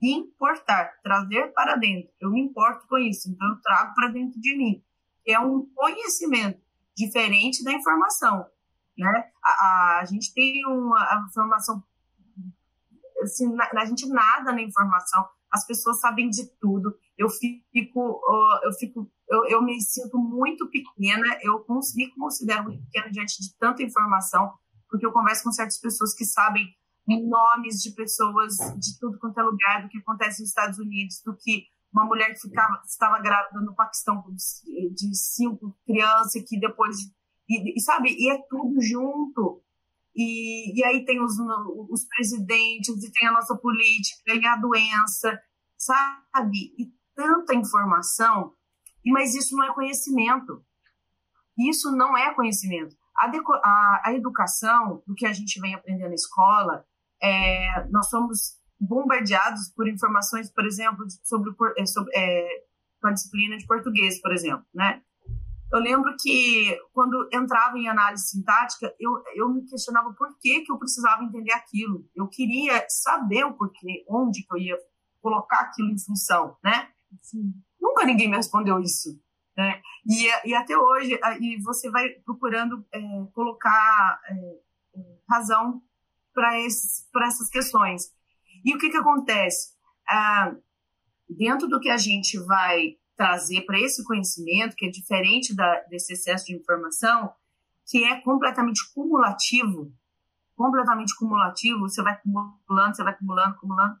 Importar, 0.00 1.00
trazer 1.02 1.52
para 1.52 1.76
dentro. 1.76 2.10
Eu 2.20 2.30
me 2.30 2.40
importo 2.40 2.86
com 2.86 2.98
isso, 2.98 3.30
então 3.30 3.48
eu 3.48 3.60
trago 3.60 3.94
para 3.94 4.08
dentro 4.08 4.40
de 4.40 4.56
mim. 4.56 4.82
É 5.26 5.38
um 5.38 5.66
conhecimento 5.74 6.60
diferente 6.96 7.62
da 7.62 7.72
informação, 7.72 8.46
né? 8.96 9.30
A, 9.42 9.50
a, 9.50 10.00
a 10.00 10.04
gente 10.04 10.32
tem 10.32 10.64
uma 10.66 11.26
informação, 11.28 11.82
assim, 13.22 13.54
a 13.76 13.84
gente 13.84 14.08
nada 14.08 14.52
na 14.52 14.62
informação, 14.62 15.28
as 15.50 15.66
pessoas 15.66 16.00
sabem 16.00 16.28
de 16.30 16.46
tudo. 16.58 16.96
Eu 17.16 17.28
fico, 17.28 18.22
eu 18.62 18.72
fico, 18.78 19.10
eu, 19.28 19.44
eu 19.46 19.62
me 19.62 19.80
sinto 19.80 20.18
muito 20.18 20.68
pequena. 20.68 21.38
Eu 21.42 21.64
me 21.94 22.10
considero 22.14 22.64
muito 22.64 22.82
pequena 22.84 23.10
diante 23.10 23.40
de 23.40 23.56
tanta 23.58 23.82
informação, 23.82 24.52
porque 24.88 25.04
eu 25.04 25.12
converso 25.12 25.44
com 25.44 25.52
certas 25.52 25.78
pessoas 25.78 26.14
que 26.14 26.24
sabem 26.24 26.66
nomes 27.06 27.80
de 27.82 27.92
pessoas 27.92 28.56
de 28.78 28.98
tudo 28.98 29.18
quanto 29.18 29.40
é 29.40 29.42
lugar, 29.42 29.82
do 29.82 29.88
que 29.88 29.98
acontece 29.98 30.40
nos 30.40 30.50
Estados 30.50 30.78
Unidos, 30.78 31.22
do 31.24 31.34
que 31.34 31.64
uma 31.90 32.04
mulher 32.04 32.34
que 32.34 32.40
ficava, 32.40 32.82
estava 32.84 33.18
grávida 33.18 33.60
no 33.60 33.74
Paquistão 33.74 34.22
de 34.34 35.16
cinco 35.16 35.74
crianças, 35.86 36.42
que 36.46 36.58
depois. 36.60 36.96
E, 37.48 37.78
e 37.78 37.80
sabe? 37.80 38.10
E 38.10 38.30
é 38.30 38.38
tudo 38.48 38.80
junto. 38.80 39.62
E, 40.14 40.78
e 40.78 40.84
aí 40.84 41.04
tem 41.04 41.22
os, 41.22 41.34
os 41.88 42.04
presidentes, 42.06 43.02
e 43.02 43.12
tem 43.12 43.28
a 43.28 43.32
nossa 43.32 43.56
política, 43.56 44.34
e 44.34 44.44
a 44.44 44.56
doença, 44.56 45.40
sabe? 45.76 46.74
E 46.76 46.92
tanta 47.14 47.54
informação, 47.54 48.52
mas 49.10 49.34
isso 49.34 49.56
não 49.56 49.64
é 49.64 49.74
conhecimento. 49.74 50.64
Isso 51.58 51.90
não 51.92 52.16
é 52.16 52.32
conhecimento. 52.34 52.96
A, 53.16 53.26
a, 53.26 54.02
a 54.06 54.14
educação, 54.14 55.02
do 55.06 55.14
que 55.14 55.26
a 55.26 55.32
gente 55.32 55.60
vem 55.60 55.74
aprendendo 55.74 56.08
na 56.08 56.14
escola, 56.14 56.84
é, 57.20 57.84
nós 57.90 58.08
somos 58.08 58.58
bombardeados 58.80 59.72
por 59.74 59.88
informações, 59.88 60.50
por 60.50 60.64
exemplo, 60.64 61.04
sobre, 61.24 61.52
é, 61.76 61.84
sobre 61.84 62.12
é, 62.14 62.64
a 63.02 63.10
disciplina 63.10 63.56
de 63.56 63.66
português, 63.66 64.20
por 64.20 64.32
exemplo, 64.32 64.64
né? 64.72 65.02
Eu 65.70 65.80
lembro 65.80 66.14
que 66.18 66.78
quando 66.94 67.28
entrava 67.30 67.76
em 67.76 67.88
análise 67.88 68.28
sintática, 68.28 68.94
eu, 68.98 69.22
eu 69.34 69.50
me 69.50 69.66
questionava 69.66 70.14
por 70.14 70.38
que, 70.38 70.62
que 70.62 70.72
eu 70.72 70.78
precisava 70.78 71.22
entender 71.22 71.52
aquilo. 71.52 72.08
Eu 72.16 72.26
queria 72.26 72.86
saber 72.88 73.44
o 73.44 73.52
porquê, 73.52 74.02
onde 74.08 74.44
que 74.44 74.54
eu 74.54 74.58
ia 74.58 74.78
colocar 75.20 75.60
aquilo 75.60 75.90
em 75.90 75.98
função, 75.98 76.56
né? 76.64 76.88
Assim, 77.20 77.52
nunca 77.98 78.06
ninguém 78.06 78.28
me 78.28 78.36
respondeu 78.36 78.80
isso, 78.80 79.20
né? 79.56 79.80
E, 80.06 80.48
e 80.48 80.54
até 80.54 80.76
hoje, 80.76 81.18
e 81.40 81.60
você 81.62 81.90
vai 81.90 82.10
procurando 82.24 82.86
é, 82.92 83.00
colocar 83.32 84.20
é, 84.30 84.62
razão 85.28 85.82
para 86.32 86.56
essas 86.56 87.50
questões. 87.50 88.12
E 88.64 88.74
o 88.74 88.78
que, 88.78 88.90
que 88.90 88.96
acontece? 88.96 89.72
Ah, 90.08 90.54
dentro 91.28 91.66
do 91.68 91.80
que 91.80 91.90
a 91.90 91.96
gente 91.96 92.38
vai 92.38 92.96
trazer 93.16 93.62
para 93.62 93.80
esse 93.80 94.04
conhecimento, 94.04 94.76
que 94.76 94.86
é 94.86 94.90
diferente 94.90 95.54
da, 95.54 95.80
desse 95.90 96.12
excesso 96.12 96.46
de 96.46 96.54
informação, 96.54 97.32
que 97.84 98.04
é 98.04 98.20
completamente 98.20 98.80
cumulativo, 98.94 99.92
completamente 100.54 101.16
cumulativo, 101.16 101.80
você 101.80 102.02
vai 102.02 102.12
acumulando, 102.12 102.94
você 102.94 103.02
vai 103.02 103.12
acumulando, 103.12 103.54
acumulando, 103.54 104.00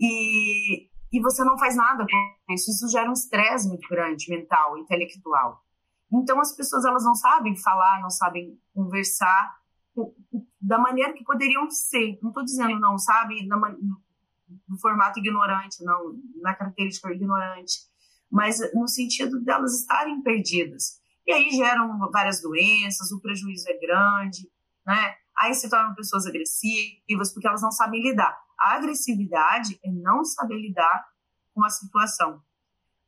e, 0.00 0.87
e 1.12 1.20
você 1.20 1.44
não 1.44 1.58
faz 1.58 1.74
nada 1.74 2.04
com 2.04 2.52
isso. 2.52 2.70
Isso 2.70 2.88
gera 2.88 3.08
um 3.08 3.12
estresse 3.12 3.68
muito 3.68 3.88
grande, 3.88 4.28
mental, 4.28 4.76
intelectual. 4.78 5.62
Então, 6.12 6.40
as 6.40 6.54
pessoas 6.54 6.84
elas 6.84 7.04
não 7.04 7.14
sabem 7.14 7.56
falar, 7.56 8.00
não 8.00 8.10
sabem 8.10 8.58
conversar, 8.74 9.58
da 10.60 10.78
maneira 10.78 11.12
que 11.12 11.24
poderiam 11.24 11.68
ser. 11.70 12.18
Não 12.22 12.30
estou 12.30 12.44
dizendo 12.44 12.78
não, 12.78 12.98
sabe, 12.98 13.46
no 13.46 14.78
formato 14.80 15.18
ignorante, 15.18 15.82
não, 15.84 16.14
na 16.40 16.54
característica 16.54 17.12
ignorante, 17.12 17.80
mas 18.30 18.58
no 18.74 18.86
sentido 18.86 19.42
delas 19.42 19.80
estarem 19.80 20.22
perdidas. 20.22 21.00
E 21.26 21.32
aí 21.32 21.50
geram 21.50 21.98
várias 22.10 22.40
doenças, 22.40 23.12
o 23.12 23.20
prejuízo 23.20 23.68
é 23.68 23.78
grande, 23.78 24.50
né? 24.86 25.14
Aí 25.36 25.54
se 25.54 25.68
tornam 25.68 25.94
pessoas 25.94 26.26
agressivas 26.26 27.32
porque 27.32 27.46
elas 27.46 27.62
não 27.62 27.70
sabem 27.70 28.02
lidar. 28.02 28.36
Agressividade 28.58 29.78
é 29.84 29.90
não 29.90 30.24
saber 30.24 30.60
lidar 30.60 31.06
com 31.54 31.64
a 31.64 31.70
situação. 31.70 32.42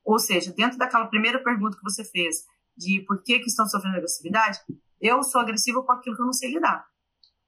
Ou 0.04 0.18
seja, 0.18 0.52
dentro 0.52 0.78
daquela 0.78 1.06
primeira 1.06 1.42
pergunta 1.42 1.76
que 1.76 1.82
você 1.82 2.04
fez, 2.04 2.44
de 2.76 3.04
por 3.06 3.22
que, 3.22 3.38
que 3.38 3.48
estão 3.48 3.66
sofrendo 3.66 3.96
agressividade, 3.96 4.58
eu 5.00 5.22
sou 5.22 5.40
agressiva 5.40 5.82
com 5.82 5.92
aquilo 5.92 6.16
que 6.16 6.22
eu 6.22 6.26
não 6.26 6.32
sei 6.32 6.52
lidar. 6.52 6.86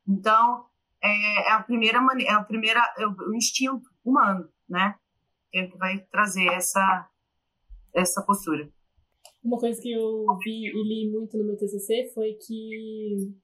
Então, 0.06 0.66
é, 1.02 1.48
é 1.48 1.52
a 1.52 1.62
primeira 1.62 2.00
maneira, 2.00 2.32
é 2.32 2.34
a 2.34 2.44
primeira, 2.44 2.94
é 2.98 3.06
o 3.06 3.34
instinto 3.34 3.88
humano, 4.04 4.48
né? 4.68 4.94
Que 5.50 5.76
vai 5.76 5.98
trazer 6.10 6.46
essa, 6.46 7.08
essa 7.94 8.22
postura. 8.22 8.70
Uma 9.42 9.58
coisa 9.58 9.80
que 9.80 9.92
eu 9.92 10.24
vi 10.38 10.68
e 10.68 10.82
li 10.82 11.10
muito 11.10 11.36
no 11.36 11.44
meu 11.44 11.56
TCC 11.56 12.10
foi 12.14 12.34
que 12.34 13.34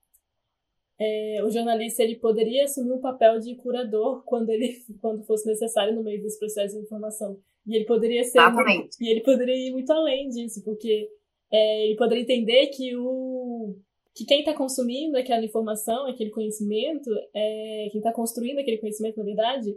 é, 1.00 1.42
o 1.44 1.50
jornalista 1.50 2.02
ele 2.02 2.16
poderia 2.16 2.64
assumir 2.64 2.92
um 2.92 3.00
papel 3.00 3.38
de 3.38 3.54
curador 3.56 4.22
quando 4.24 4.50
ele 4.50 4.76
quando 5.00 5.24
fosse 5.24 5.46
necessário 5.46 5.94
no 5.94 6.02
meio 6.02 6.20
desse 6.20 6.38
processo 6.38 6.76
de 6.76 6.82
informação 6.82 7.38
e 7.66 7.76
ele 7.76 7.84
poderia 7.84 8.24
ser 8.24 8.40
muito, 8.50 8.96
e 9.00 9.08
ele 9.08 9.20
poderia 9.20 9.54
ir 9.54 9.70
muito 9.70 9.92
além 9.92 10.28
disso 10.28 10.62
porque 10.64 11.08
é, 11.50 11.86
ele 11.86 11.96
poderia 11.96 12.22
entender 12.22 12.66
que 12.68 12.96
o 12.96 13.76
que 14.18 14.24
quem 14.24 14.40
está 14.40 14.52
consumindo 14.52 15.16
aquela 15.16 15.44
informação, 15.44 16.08
aquele 16.08 16.30
conhecimento, 16.30 17.08
é, 17.32 17.88
quem 17.92 18.00
está 18.00 18.12
construindo 18.12 18.58
aquele 18.58 18.78
conhecimento, 18.78 19.16
na 19.16 19.22
verdade, 19.22 19.72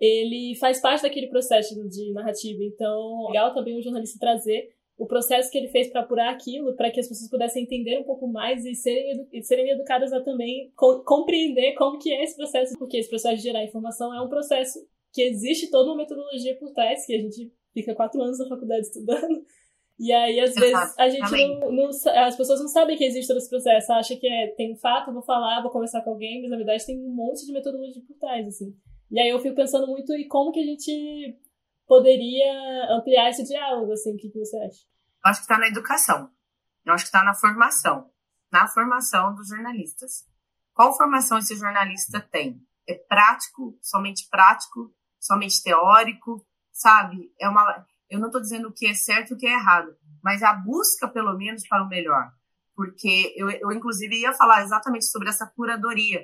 ele 0.00 0.56
faz 0.56 0.80
parte 0.80 1.02
daquele 1.02 1.28
processo 1.28 1.80
de 1.88 2.12
narrativa. 2.12 2.64
Então, 2.64 3.26
é 3.28 3.28
legal 3.28 3.54
também 3.54 3.78
o 3.78 3.82
jornalista 3.82 4.18
trazer 4.18 4.70
o 4.96 5.06
processo 5.06 5.50
que 5.50 5.58
ele 5.58 5.68
fez 5.68 5.88
para 5.88 6.02
apurar 6.02 6.32
aquilo, 6.32 6.74
para 6.76 6.90
que 6.90 7.00
as 7.00 7.08
pessoas 7.08 7.28
pudessem 7.28 7.64
entender 7.64 7.98
um 7.98 8.04
pouco 8.04 8.28
mais 8.28 8.64
e 8.64 8.74
serem, 8.74 9.26
e 9.32 9.42
serem 9.42 9.70
educadas 9.70 10.12
a 10.12 10.20
também 10.20 10.72
co 10.76 11.02
compreender 11.04 11.74
como 11.74 11.98
que 11.98 12.12
é 12.12 12.22
esse 12.22 12.36
processo, 12.36 12.78
porque 12.78 12.98
esse 12.98 13.08
processo 13.08 13.36
de 13.36 13.42
gerar 13.42 13.64
informação 13.64 14.14
é 14.14 14.20
um 14.20 14.28
processo 14.28 14.78
que 15.12 15.22
existe 15.22 15.70
toda 15.70 15.90
uma 15.90 15.96
metodologia 15.96 16.56
por 16.56 16.72
trás, 16.72 17.06
que 17.06 17.14
a 17.14 17.20
gente 17.20 17.52
fica 17.72 17.94
quatro 17.94 18.22
anos 18.22 18.38
na 18.38 18.48
faculdade 18.48 18.82
estudando, 18.82 19.44
e 19.98 20.12
aí, 20.12 20.40
às 20.40 20.54
vezes, 20.54 20.98
a 20.98 21.08
gente 21.08 21.30
não, 21.30 21.70
não, 21.70 21.88
As 21.88 22.36
pessoas 22.36 22.60
não 22.60 22.68
sabem 22.68 22.96
que 22.96 23.04
existe 23.04 23.28
todo 23.28 23.36
esse 23.36 23.48
processo. 23.48 23.92
Acha 23.92 24.16
que 24.16 24.26
é, 24.26 24.48
tem 24.48 24.72
um 24.72 24.76
fato, 24.76 25.12
vou 25.12 25.22
falar, 25.22 25.62
vou 25.62 25.70
conversar 25.70 26.02
com 26.02 26.10
alguém, 26.10 26.42
mas 26.42 26.50
na 26.50 26.56
verdade 26.56 26.84
tem 26.84 26.98
um 26.98 27.14
monte 27.14 27.46
de 27.46 27.52
metodologia 27.52 28.02
por 28.06 28.16
trás, 28.18 28.46
assim. 28.46 28.74
E 29.10 29.20
aí 29.20 29.28
eu 29.28 29.38
fico 29.38 29.54
pensando 29.54 29.86
muito 29.86 30.12
em 30.12 30.26
como 30.26 30.50
que 30.50 30.58
a 30.58 30.64
gente 30.64 31.36
poderia 31.86 32.96
ampliar 32.96 33.30
esse 33.30 33.44
diálogo, 33.44 33.92
assim. 33.92 34.14
O 34.14 34.16
que, 34.16 34.30
você 34.30 34.56
acha? 34.56 34.84
Eu 35.24 35.30
acho 35.30 35.40
que 35.40 35.44
está 35.44 35.58
na 35.58 35.68
educação. 35.68 36.30
Eu 36.84 36.92
acho 36.92 37.04
que 37.04 37.08
está 37.08 37.24
na 37.24 37.34
formação. 37.34 38.10
Na 38.52 38.66
formação 38.68 39.34
dos 39.34 39.48
jornalistas. 39.48 40.26
Qual 40.72 40.96
formação 40.96 41.38
esse 41.38 41.56
jornalista 41.56 42.20
tem? 42.20 42.60
É 42.86 42.94
prático, 42.94 43.78
somente 43.80 44.28
prático, 44.28 44.94
somente 45.18 45.62
teórico, 45.62 46.46
sabe? 46.72 47.32
É 47.40 47.48
uma 47.48 47.86
eu 48.10 48.20
não 48.20 48.26
estou 48.26 48.40
dizendo 48.40 48.68
o 48.68 48.72
que 48.72 48.86
é 48.86 48.94
certo 48.94 49.30
e 49.30 49.34
o 49.34 49.36
que 49.36 49.46
é 49.46 49.54
errado, 49.54 49.96
mas 50.22 50.42
a 50.42 50.52
busca, 50.52 51.08
pelo 51.08 51.36
menos, 51.36 51.66
para 51.66 51.82
o 51.82 51.88
melhor. 51.88 52.30
Porque 52.74 53.34
eu, 53.36 53.50
eu, 53.50 53.72
inclusive, 53.72 54.20
ia 54.20 54.32
falar 54.32 54.62
exatamente 54.62 55.06
sobre 55.06 55.28
essa 55.28 55.46
curadoria. 55.46 56.22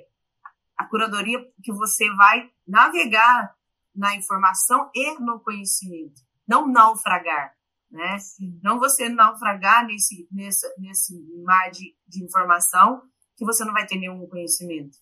A 0.76 0.84
curadoria 0.86 1.38
que 1.62 1.72
você 1.72 2.08
vai 2.14 2.50
navegar 2.66 3.54
na 3.94 4.14
informação 4.16 4.90
e 4.94 5.18
no 5.18 5.40
conhecimento, 5.40 6.20
não 6.46 6.66
naufragar, 6.66 7.54
né? 7.90 8.16
Não 8.62 8.78
você 8.78 9.08
naufragar 9.08 9.86
nesse, 9.86 10.28
nesse, 10.30 10.66
nesse 10.78 11.14
mar 11.44 11.70
de, 11.70 11.96
de 12.06 12.24
informação 12.24 13.02
que 13.36 13.44
você 13.44 13.64
não 13.64 13.72
vai 13.72 13.86
ter 13.86 13.96
nenhum 13.96 14.26
conhecimento. 14.28 14.96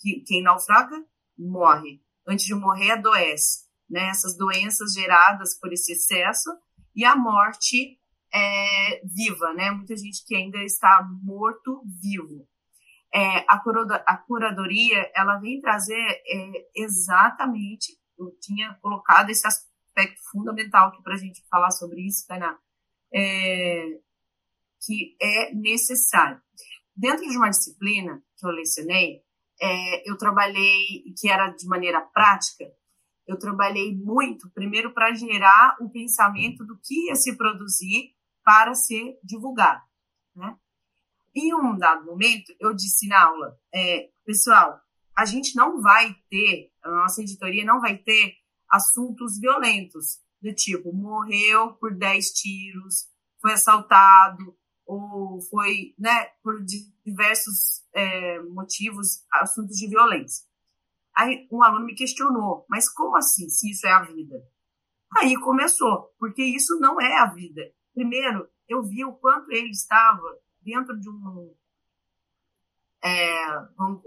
Que, 0.00 0.22
quem 0.26 0.42
naufraga, 0.42 0.96
morre. 1.38 2.02
Antes 2.26 2.46
de 2.46 2.54
morrer, 2.54 2.92
adoece 2.92 3.66
né, 3.88 4.08
essas 4.08 4.36
doenças 4.36 4.92
geradas 4.92 5.58
por 5.58 5.72
esse 5.72 5.92
excesso 5.92 6.50
e 6.94 7.04
a 7.04 7.14
morte 7.14 7.98
é, 8.32 9.02
viva, 9.04 9.52
né? 9.54 9.70
Muita 9.70 9.94
gente 9.96 10.24
que 10.26 10.34
ainda 10.34 10.58
está 10.64 11.06
morto 11.22 11.82
vivo. 12.00 12.46
É, 13.14 13.44
a, 13.46 13.62
a, 14.06 14.16
curadoria 14.16 15.10
ela 15.14 15.36
vem 15.38 15.60
trazer 15.60 16.00
é, 16.00 16.68
exatamente, 16.74 17.92
eu 18.18 18.36
tinha 18.40 18.74
colocado 18.80 19.30
esse 19.30 19.46
aspecto 19.46 20.20
fundamental 20.30 20.88
aqui 20.88 21.02
para 21.02 21.14
a 21.14 21.18
gente 21.18 21.44
falar 21.48 21.70
sobre 21.70 22.06
isso, 22.06 22.26
Tainá, 22.26 22.58
é, 23.12 23.98
que 24.84 25.16
é 25.20 25.54
necessário. 25.54 26.40
Dentro 26.94 27.28
de 27.28 27.36
uma 27.36 27.50
disciplina 27.50 28.22
que 28.36 28.46
eu 28.46 28.50
lecionei, 28.50 29.22
é, 29.60 30.10
eu 30.10 30.16
trabalhei, 30.16 31.04
que 31.18 31.28
era 31.28 31.48
de 31.50 31.66
maneira 31.66 32.00
prática, 32.00 32.64
eu 33.26 33.38
trabalhei 33.38 33.96
muito, 33.96 34.50
primeiro, 34.50 34.92
para 34.92 35.14
gerar 35.14 35.76
o 35.80 35.88
pensamento 35.88 36.64
do 36.64 36.78
que 36.78 37.06
ia 37.06 37.14
se 37.14 37.36
produzir 37.36 38.14
para 38.44 38.74
ser 38.74 39.18
divulgado. 39.22 39.82
Né? 40.34 40.56
Em 41.34 41.54
um 41.54 41.76
dado 41.76 42.04
momento, 42.04 42.52
eu 42.58 42.74
disse 42.74 43.06
na 43.06 43.24
aula, 43.24 43.56
é, 43.72 44.10
pessoal, 44.24 44.80
a 45.16 45.24
gente 45.24 45.54
não 45.54 45.80
vai 45.80 46.14
ter, 46.28 46.71
a 46.82 46.90
nossa 46.90 47.22
editoria 47.22 47.64
não 47.64 47.80
vai 47.80 47.96
ter 47.96 48.36
assuntos 48.68 49.38
violentos, 49.38 50.20
do 50.40 50.52
tipo, 50.52 50.92
morreu 50.92 51.74
por 51.74 51.94
10 51.94 52.32
tiros, 52.32 53.08
foi 53.40 53.52
assaltado, 53.52 54.56
ou 54.84 55.40
foi, 55.42 55.94
né, 55.98 56.26
por 56.42 56.62
diversos 57.04 57.84
é, 57.94 58.40
motivos, 58.40 59.24
assuntos 59.32 59.76
de 59.76 59.88
violência. 59.88 60.44
Aí 61.14 61.46
um 61.50 61.62
aluno 61.62 61.86
me 61.86 61.94
questionou, 61.94 62.66
mas 62.68 62.88
como 62.88 63.16
assim, 63.16 63.48
se 63.48 63.70
isso 63.70 63.86
é 63.86 63.92
a 63.92 64.02
vida? 64.02 64.42
Aí 65.18 65.38
começou, 65.38 66.12
porque 66.18 66.42
isso 66.42 66.78
não 66.80 67.00
é 67.00 67.18
a 67.18 67.26
vida. 67.26 67.62
Primeiro, 67.94 68.48
eu 68.68 68.82
vi 68.82 69.04
o 69.04 69.12
quanto 69.12 69.52
ele 69.52 69.70
estava 69.70 70.22
dentro 70.60 70.98
de 70.98 71.08
um, 71.08 71.54
é, 73.02 73.58
vamos, 73.76 74.02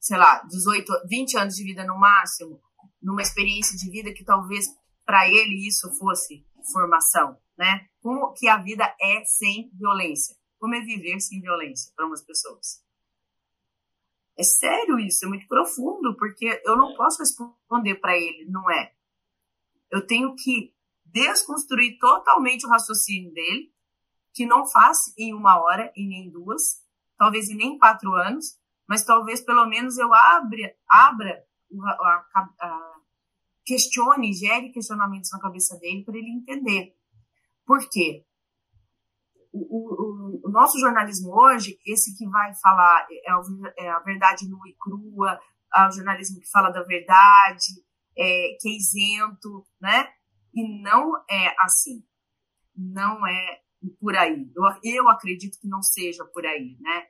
sei 0.00 0.16
lá, 0.18 0.42
18, 0.42 0.92
20 1.08 1.38
anos 1.38 1.54
de 1.54 1.64
vida 1.64 1.84
no 1.84 1.98
máximo, 1.98 2.60
numa 3.02 3.22
experiência 3.22 3.76
de 3.76 3.90
vida 3.90 4.12
que 4.12 4.24
talvez 4.24 4.66
para 5.04 5.28
ele 5.28 5.66
isso 5.66 5.90
fosse 5.96 6.44
formação, 6.72 7.38
né? 7.56 7.86
Como 8.00 8.32
que 8.32 8.48
a 8.48 8.58
vida 8.58 8.84
é 9.00 9.24
sem 9.24 9.70
violência? 9.74 10.36
Como 10.58 10.74
é 10.74 10.80
viver 10.80 11.20
sem 11.20 11.40
violência 11.40 11.92
para 11.94 12.06
umas 12.06 12.22
pessoas? 12.22 12.84
É 14.38 14.42
sério 14.42 14.98
isso, 14.98 15.24
é 15.24 15.28
muito 15.28 15.46
profundo, 15.46 16.14
porque 16.16 16.60
eu 16.64 16.76
não 16.76 16.94
posso 16.94 17.20
responder 17.20 17.94
para 17.96 18.16
ele, 18.16 18.44
não 18.46 18.70
é. 18.70 18.92
Eu 19.90 20.06
tenho 20.06 20.34
que 20.34 20.74
desconstruir 21.04 21.98
totalmente 21.98 22.66
o 22.66 22.68
raciocínio 22.68 23.32
dele, 23.32 23.72
que 24.34 24.44
não 24.44 24.66
faz 24.66 24.98
em 25.16 25.32
uma 25.32 25.58
hora 25.58 25.90
e 25.96 26.06
nem 26.06 26.30
duas, 26.30 26.84
talvez 27.16 27.48
em 27.48 27.54
nem 27.54 27.78
quatro 27.78 28.12
anos, 28.12 28.58
mas 28.88 29.04
talvez 29.04 29.40
pelo 29.40 29.66
menos 29.66 29.98
eu 29.98 30.12
abra, 30.12 30.74
abra 30.88 31.44
a, 31.84 32.24
a, 32.34 32.48
a, 32.60 32.96
questione, 33.64 34.32
gere 34.32 34.70
questionamentos 34.70 35.30
na 35.32 35.40
cabeça 35.40 35.76
dele 35.78 36.04
para 36.04 36.16
ele 36.16 36.30
entender. 36.30 36.94
Por 37.66 37.80
quê? 37.90 38.24
O, 39.52 39.58
o, 39.58 40.40
o, 40.44 40.50
nosso 40.50 40.78
jornalismo 40.78 41.30
hoje, 41.30 41.78
esse 41.84 42.16
que 42.16 42.28
vai 42.28 42.54
falar 42.54 43.06
é, 43.10 43.34
o, 43.34 43.42
é 43.76 43.88
a 43.90 43.98
verdade 44.00 44.48
nua 44.48 44.68
e 44.68 44.76
crua, 44.78 45.40
é 45.74 45.88
o 45.88 45.90
jornalismo 45.90 46.40
que 46.40 46.50
fala 46.50 46.70
da 46.70 46.82
verdade, 46.82 47.82
é, 48.16 48.56
que 48.60 48.68
é 48.68 48.76
isento, 48.76 49.66
né? 49.80 50.08
E 50.54 50.82
não 50.82 51.16
é 51.28 51.54
assim. 51.60 52.04
Não 52.74 53.26
é 53.26 53.60
por 54.00 54.16
aí. 54.16 54.50
Eu, 54.54 54.64
eu 54.84 55.08
acredito 55.08 55.58
que 55.60 55.68
não 55.68 55.82
seja 55.82 56.24
por 56.24 56.46
aí, 56.46 56.76
né? 56.80 57.06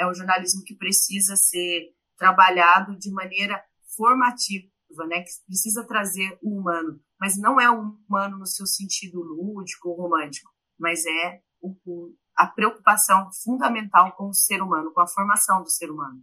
É 0.00 0.06
um 0.06 0.14
jornalismo 0.14 0.64
que 0.64 0.74
precisa 0.74 1.36
ser 1.36 1.92
trabalhado 2.16 2.98
de 2.98 3.10
maneira 3.10 3.62
formativa 3.96 4.70
né, 5.06 5.22
que 5.22 5.30
precisa 5.46 5.86
trazer 5.86 6.38
o 6.42 6.58
humano, 6.58 7.00
mas 7.18 7.38
não 7.38 7.60
é 7.60 7.70
o 7.70 7.96
humano 8.08 8.38
no 8.38 8.46
seu 8.46 8.66
sentido 8.66 9.20
lúdico 9.20 9.88
ou 9.88 9.96
romântico, 9.96 10.50
mas 10.78 11.04
é 11.06 11.40
o, 11.60 12.12
a 12.36 12.46
preocupação 12.46 13.30
fundamental 13.44 14.14
com 14.16 14.28
o 14.28 14.34
ser 14.34 14.62
humano, 14.62 14.92
com 14.92 15.00
a 15.00 15.06
formação 15.06 15.62
do 15.62 15.70
ser 15.70 15.90
humano. 15.90 16.20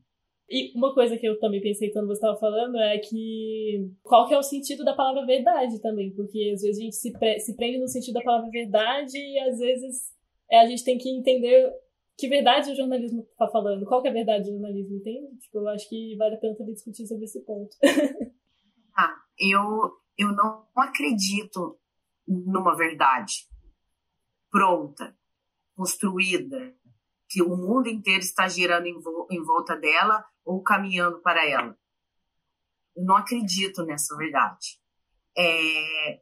E 0.50 0.78
uma 0.78 0.94
coisa 0.94 1.18
que 1.18 1.28
eu 1.28 1.38
também 1.40 1.62
pensei 1.62 1.92
quando 1.92 2.08
você 2.08 2.14
estava 2.14 2.40
falando 2.40 2.78
é 2.78 2.98
que 3.00 3.92
qual 4.02 4.28
que 4.28 4.34
é 4.34 4.38
o 4.38 4.44
sentido 4.44 4.86
da 4.86 4.96
palavra 4.96 5.26
verdade 5.26 5.82
também, 5.82 6.14
porque 6.16 6.52
às 6.54 6.62
vezes 6.62 6.80
a 6.80 6.84
gente 6.84 6.96
se, 6.96 7.12
pre 7.12 7.40
se 7.40 7.56
prende 7.56 7.80
no 7.80 7.88
sentido 7.88 8.14
da 8.14 8.24
palavra 8.24 8.50
verdade 8.50 9.18
e 9.18 9.40
às 9.40 9.60
vezes 9.60 10.14
é, 10.50 10.62
a 10.62 10.66
gente 10.66 10.86
tem 10.86 10.98
que 10.98 11.10
entender 11.10 11.70
que 12.18 12.28
verdade 12.28 12.72
o 12.72 12.76
jornalismo 12.76 13.22
está 13.22 13.48
falando, 13.50 13.86
qual 13.86 14.02
que 14.02 14.08
é 14.08 14.12
a 14.12 14.14
verdade 14.14 14.46
do 14.46 14.54
jornalismo, 14.54 14.98
entende? 14.98 15.38
Tipo, 15.40 15.60
eu 15.60 15.68
acho 15.70 15.88
que 15.88 16.16
vale 16.18 16.36
a 16.36 16.40
pena 16.40 16.56
também 16.58 16.74
discutir 16.74 17.06
sobre 17.06 17.26
esse 17.26 17.46
ponto. 17.46 17.76
eu, 19.40 19.62
eu 20.18 20.32
não 20.36 20.68
acredito 20.76 21.80
numa 22.28 22.76
verdade 22.76 23.48
pronta, 24.50 25.16
construída, 25.76 26.76
que 27.30 27.44
o 27.44 27.56
mundo 27.56 27.88
inteiro 27.88 28.22
está 28.22 28.48
girando 28.48 28.88
em, 28.88 29.00
vo 29.00 29.28
em 29.30 29.44
volta 29.44 29.76
dela 29.76 30.26
ou 30.44 30.63
caminhando 30.63 31.22
para 31.22 31.48
ela. 31.48 31.78
Eu 32.96 33.06
não 33.06 33.15
acredito 33.15 33.86
nessa 33.86 34.15
verdade. 34.18 34.80
É, 35.38 36.22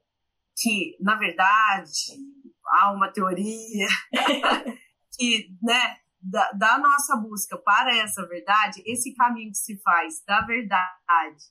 que, 0.57 0.97
na 0.99 1.15
verdade, 1.15 2.17
há 2.65 2.91
uma 2.91 3.09
teoria 3.11 3.87
que, 5.15 5.55
né, 5.61 5.97
da, 6.21 6.51
da, 6.53 6.77
nossa 6.79 7.15
busca 7.15 7.57
para 7.57 7.95
essa 7.95 8.25
verdade, 8.27 8.81
esse 8.85 9.13
caminho 9.13 9.51
que 9.51 9.57
se 9.57 9.77
faz 9.77 10.23
da 10.25 10.41
verdade 10.41 11.43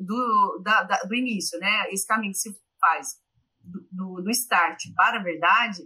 do, 0.00 0.60
da, 0.62 0.82
da, 0.82 1.02
do 1.02 1.14
início, 1.14 1.58
né? 1.58 1.90
Esse 1.90 2.06
caminho 2.06 2.32
que 2.32 2.38
se 2.38 2.58
faz 2.80 3.20
do, 3.60 4.22
do, 4.22 4.30
start 4.30 4.82
para 4.94 5.18
a 5.18 5.22
verdade 5.22 5.82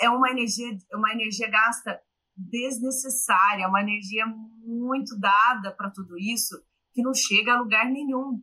é 0.00 0.08
uma 0.10 0.30
energia, 0.30 0.76
uma 0.92 1.12
energia 1.12 1.48
gasta 1.50 2.00
desnecessária, 2.36 3.68
uma 3.68 3.80
energia 3.80 4.26
muito 4.26 5.18
dada 5.18 5.72
para 5.72 5.90
tudo 5.90 6.18
isso 6.18 6.62
que 6.92 7.02
não 7.02 7.14
chega 7.14 7.54
a 7.54 7.60
lugar 7.60 7.86
nenhum. 7.86 8.42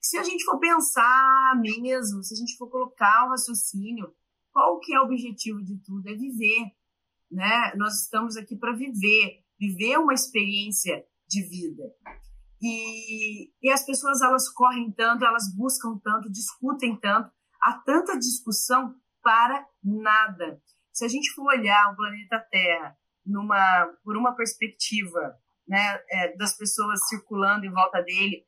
Se 0.00 0.16
a 0.18 0.22
gente 0.22 0.44
for 0.44 0.58
pensar 0.58 1.54
mesmo, 1.56 2.22
se 2.22 2.34
a 2.34 2.36
gente 2.36 2.56
for 2.56 2.68
colocar 2.68 3.26
o 3.26 3.30
raciocínio, 3.30 4.14
qual 4.52 4.80
que 4.80 4.94
é 4.94 5.00
o 5.00 5.04
objetivo 5.04 5.62
de 5.62 5.76
tudo? 5.78 6.08
É 6.08 6.14
viver, 6.14 6.72
né? 7.30 7.72
Nós 7.76 8.02
estamos 8.02 8.36
aqui 8.36 8.56
para 8.56 8.72
viver, 8.72 9.44
viver 9.58 9.98
uma 9.98 10.14
experiência 10.14 11.04
de 11.26 11.42
vida. 11.42 11.84
E, 12.60 13.50
e 13.62 13.70
as 13.70 13.84
pessoas 13.84 14.20
elas 14.20 14.48
correm 14.48 14.90
tanto, 14.92 15.24
elas 15.24 15.54
buscam 15.54 15.98
tanto, 16.02 16.30
discutem 16.30 16.96
tanto, 16.96 17.30
há 17.62 17.74
tanta 17.84 18.18
discussão 18.18 18.94
para 19.22 19.64
nada. 19.82 20.60
Se 20.92 21.04
a 21.04 21.08
gente 21.08 21.32
for 21.34 21.46
olhar 21.46 21.92
o 21.92 21.96
planeta 21.96 22.44
Terra 22.50 22.96
numa, 23.24 23.86
por 24.02 24.16
uma 24.16 24.34
perspectiva 24.34 25.36
né, 25.66 26.00
é, 26.10 26.36
das 26.36 26.56
pessoas 26.56 27.06
circulando 27.08 27.66
em 27.66 27.70
volta 27.70 28.02
dele, 28.02 28.44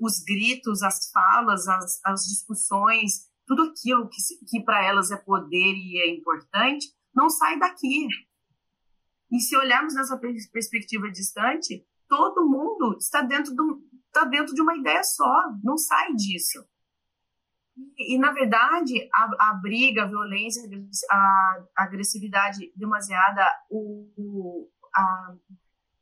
os 0.00 0.20
gritos, 0.20 0.82
as 0.82 1.10
falas, 1.10 1.68
as, 1.68 2.00
as 2.04 2.26
discussões, 2.26 3.28
tudo 3.46 3.64
aquilo 3.64 4.08
que, 4.08 4.16
que 4.48 4.64
para 4.64 4.84
elas 4.84 5.10
é 5.10 5.16
poder 5.16 5.74
e 5.74 5.98
é 5.98 6.10
importante, 6.10 6.86
não 7.14 7.28
sai 7.28 7.58
daqui. 7.58 8.06
E 9.30 9.40
se 9.40 9.56
olharmos 9.56 9.94
nessa 9.94 10.18
perspectiva 10.52 11.10
distante, 11.10 11.86
todo 12.08 12.48
mundo 12.48 12.96
está 12.98 13.22
dentro, 13.22 13.54
do, 13.54 13.82
está 14.06 14.24
dentro 14.24 14.54
de 14.54 14.62
uma 14.62 14.76
ideia 14.76 15.02
só, 15.02 15.52
não 15.62 15.76
sai 15.76 16.12
disso. 16.14 16.64
E, 17.96 18.18
na 18.18 18.30
verdade, 18.30 19.08
a, 19.12 19.50
a, 19.50 19.54
briga, 19.54 20.04
a 20.04 20.06
violência, 20.06 20.62
a, 21.10 21.64
a 21.76 21.84
agressividade 21.84 22.72
demasiada, 22.76 23.44
o, 23.68 24.08
o 24.16 24.70
a, 24.94 25.34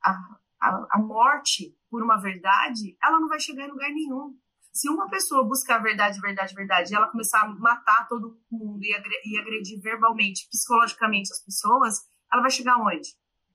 a, 0.05 0.87
a 0.91 0.99
morte 0.99 1.75
por 1.91 2.03
uma 2.03 2.21
verdade, 2.21 2.97
ela 3.03 3.19
não 3.19 3.29
vai 3.29 3.41
chegar 3.41 3.67
em 3.67 3.71
lugar 3.71 3.91
nenhum. 3.91 4.37
Se 4.73 4.89
uma 4.89 5.09
pessoa 5.09 5.45
buscar 5.45 5.79
verdade, 5.79 6.21
verdade, 6.21 6.55
verdade, 6.55 6.93
e 6.93 6.97
ela 6.97 7.11
começar 7.11 7.43
a 7.43 7.49
matar 7.49 8.09
todo 8.09 8.41
mundo 8.51 8.83
e 8.83 8.95
agredir 9.39 9.81
verbalmente, 9.81 10.49
psicologicamente 10.51 11.31
as 11.31 11.45
pessoas, 11.45 12.01
ela 12.33 12.41
vai 12.41 12.51
chegar 12.51 12.77
onde? 12.79 13.11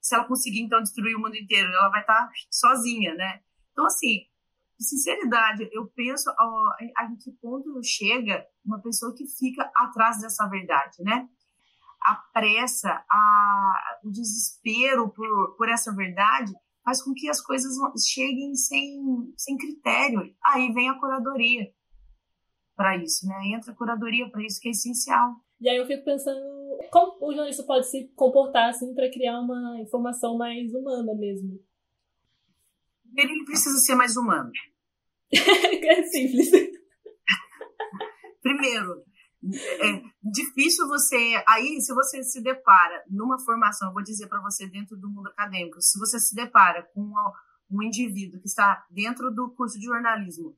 se 0.08 0.16
ela 0.16 0.26
conseguir, 0.26 0.62
então, 0.62 0.82
destruir 0.82 1.16
o 1.16 1.20
mundo 1.20 1.36
inteiro, 1.36 1.70
ela 1.70 1.90
vai 1.90 2.02
estar 2.02 2.30
sozinha, 2.50 3.14
né? 3.16 3.42
Então, 3.72 3.86
assim, 3.86 4.22
sinceridade, 4.80 5.70
eu 5.74 5.88
penso 5.88 6.30
ó, 6.30 6.70
a 6.98 7.08
que 7.22 7.32
ponto 7.42 7.82
chega 7.84 8.46
uma 8.66 8.82
pessoa 8.82 9.14
que 9.14 9.26
fica 9.28 9.70
atrás 9.76 10.22
dessa 10.22 10.48
verdade, 10.48 11.04
né? 11.04 11.28
A 12.02 12.16
pressa, 12.16 13.04
a, 13.10 14.00
o 14.04 14.12
desespero 14.12 15.10
por, 15.10 15.58
por 15.58 15.68
essa 15.68 15.94
verdade 15.94 16.54
faz 16.88 17.04
com 17.04 17.14
que 17.14 17.28
as 17.28 17.42
coisas 17.42 17.76
cheguem 18.08 18.56
sem, 18.56 19.34
sem 19.36 19.58
critério. 19.58 20.34
Aí 20.42 20.72
vem 20.72 20.90
a 20.90 20.98
curadoria 20.98 21.70
para 22.78 22.96
isso, 22.96 23.28
né? 23.28 23.36
Entra 23.54 23.74
a 23.74 23.76
curadoria 23.76 24.30
para 24.32 24.42
isso 24.46 24.58
que 24.62 24.70
é 24.70 24.72
essencial. 24.72 25.36
E 25.60 25.68
aí 25.68 25.76
eu 25.76 25.86
fico 25.86 26.06
pensando 26.06 26.40
como 26.90 27.18
o 27.28 27.34
jornalista 27.34 27.64
pode 27.64 27.90
se 27.90 28.08
comportar 28.16 28.70
assim 28.70 28.94
para 28.96 29.12
criar 29.12 29.38
uma 29.42 29.82
informação 29.82 30.38
mais 30.38 30.74
humana 30.74 31.14
mesmo. 31.14 31.60
Ele 33.18 33.44
precisa 33.44 33.80
ser 33.80 33.96
mais 33.96 34.16
humano. 34.16 34.50
é 35.34 36.04
simples. 36.04 36.50
Primeiro, 38.42 39.04
é 39.44 40.02
difícil 40.24 40.88
você. 40.88 41.44
Aí, 41.48 41.80
se 41.82 41.94
você 41.94 42.24
se 42.24 42.42
depara 42.42 43.04
numa 43.10 43.40
formação, 43.40 43.94
vou 43.94 44.04
dizer 44.04 44.28
para 44.28 44.42
você, 44.42 44.68
dentro 44.68 44.98
do 44.98 45.10
mundo 45.10 45.28
acadêmico, 45.28 45.82
se 45.82 45.98
você 46.00 46.20
se 46.20 46.36
depara 46.36 46.84
com 46.94 47.14
um 47.70 47.82
indivíduo 47.82 48.40
que 48.40 48.48
está 48.48 48.86
dentro 48.90 49.32
do 49.32 49.52
curso 49.52 49.78
de 49.78 49.86
jornalismo 49.86 50.58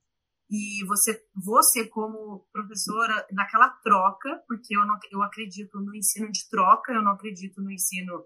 e 0.49 0.83
você, 0.85 1.23
você 1.35 1.85
como 1.85 2.47
professora, 2.51 3.27
naquela 3.31 3.69
troca, 3.69 4.43
porque 4.47 4.75
eu, 4.75 4.83
não, 4.83 4.97
eu 5.11 5.21
acredito 5.21 5.79
no 5.79 5.95
ensino 5.95 6.31
de 6.31 6.49
troca, 6.49 6.91
eu 6.91 7.03
não 7.03 7.11
acredito 7.11 7.61
no 7.61 7.71
ensino 7.71 8.25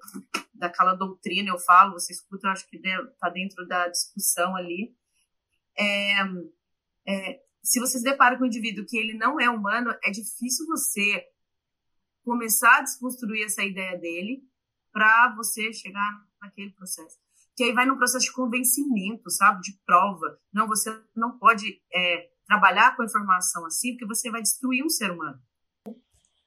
daquela 0.54 0.94
doutrina, 0.96 1.50
eu 1.50 1.60
falo, 1.60 1.94
você 1.94 2.14
escuta, 2.14 2.48
eu 2.48 2.52
acho 2.52 2.70
que 2.70 2.78
está 2.78 3.30
dentro 3.30 3.68
da 3.68 3.90
discussão 3.90 4.56
ali. 4.56 4.96
É, 5.78 6.22
é, 7.06 7.43
se 7.64 7.80
você 7.80 7.98
se 7.98 8.04
depara 8.04 8.38
com 8.38 8.44
um 8.44 8.48
indivíduo 8.48 8.86
que 8.86 8.98
ele 8.98 9.14
não 9.14 9.40
é 9.40 9.50
humano, 9.50 9.96
é 10.04 10.12
difícil 10.12 10.68
você 10.68 11.26
começar 12.24 12.78
a 12.78 12.82
desconstruir 12.82 13.46
essa 13.46 13.64
ideia 13.64 13.98
dele 13.98 14.44
para 14.92 15.34
você 15.36 15.72
chegar 15.72 16.26
naquele 16.42 16.72
processo. 16.72 17.18
Que 17.56 17.64
aí 17.64 17.74
vai 17.74 17.86
no 17.86 17.98
processo 17.98 18.26
de 18.26 18.34
convencimento, 18.34 19.30
sabe? 19.30 19.62
De 19.62 19.74
prova. 19.86 20.40
Não, 20.52 20.68
você 20.68 20.90
não 21.16 21.38
pode 21.38 21.82
é, 21.94 22.30
trabalhar 22.46 22.96
com 22.96 23.04
informação 23.04 23.66
assim, 23.66 23.92
porque 23.92 24.08
você 24.08 24.30
vai 24.30 24.42
destruir 24.42 24.84
um 24.84 24.90
ser 24.90 25.12
humano. 25.12 25.40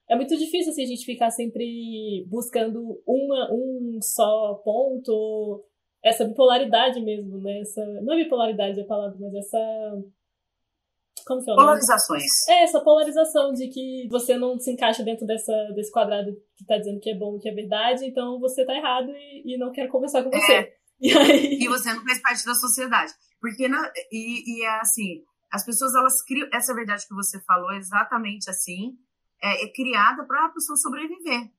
É 0.08 0.14
muito 0.14 0.36
difícil 0.36 0.70
assim, 0.70 0.84
a 0.84 0.86
gente 0.86 1.04
ficar 1.04 1.30
sempre 1.30 2.26
buscando 2.28 3.02
uma, 3.06 3.48
um 3.52 3.98
só 4.00 4.54
ponto, 4.64 5.64
essa 6.04 6.24
bipolaridade 6.24 7.00
mesmo, 7.00 7.40
né? 7.40 7.60
Essa, 7.60 7.84
não 8.02 8.14
é 8.14 8.22
bipolaridade 8.22 8.80
a 8.80 8.86
palavra, 8.86 9.16
mas 9.18 9.34
essa 9.34 9.58
como 11.26 11.44
que 11.44 11.50
é 11.50 11.54
Polarizações. 11.54 12.48
É, 12.48 12.62
essa 12.62 12.80
polarização 12.80 13.52
de 13.52 13.68
que 13.68 14.06
você 14.08 14.38
não 14.38 14.56
se 14.58 14.70
encaixa 14.70 15.02
dentro 15.02 15.26
dessa, 15.26 15.52
desse 15.74 15.90
quadrado 15.90 16.30
que 16.56 16.64
tá 16.64 16.78
dizendo 16.78 17.00
que 17.00 17.10
é 17.10 17.18
bom, 17.18 17.36
que 17.38 17.48
é 17.48 17.52
verdade, 17.52 18.06
então 18.06 18.38
você 18.38 18.64
tá 18.64 18.72
errado 18.72 19.10
e, 19.10 19.54
e 19.54 19.58
não 19.58 19.72
quero 19.72 19.90
conversar 19.90 20.22
com 20.22 20.30
você. 20.30 20.52
É. 20.52 20.76
E, 20.98 21.12
aí... 21.12 21.58
e 21.60 21.68
você 21.68 21.92
não 21.92 22.02
faz 22.04 22.22
parte 22.22 22.42
da 22.46 22.54
sociedade. 22.54 23.12
Porque, 23.38 23.68
na, 23.68 23.78
e, 24.10 24.60
e 24.60 24.64
é 24.64 24.80
assim, 24.80 25.22
as 25.52 25.62
pessoas, 25.62 25.94
elas 25.94 26.24
criam, 26.24 26.48
essa 26.54 26.74
verdade 26.74 27.06
que 27.06 27.14
você 27.14 27.38
falou, 27.40 27.70
exatamente 27.72 28.48
assim, 28.48 28.96
é, 29.42 29.66
é 29.66 29.72
criada 29.74 30.24
para 30.24 30.46
a 30.46 30.48
pessoa 30.48 30.74
sobreviver. 30.74 31.50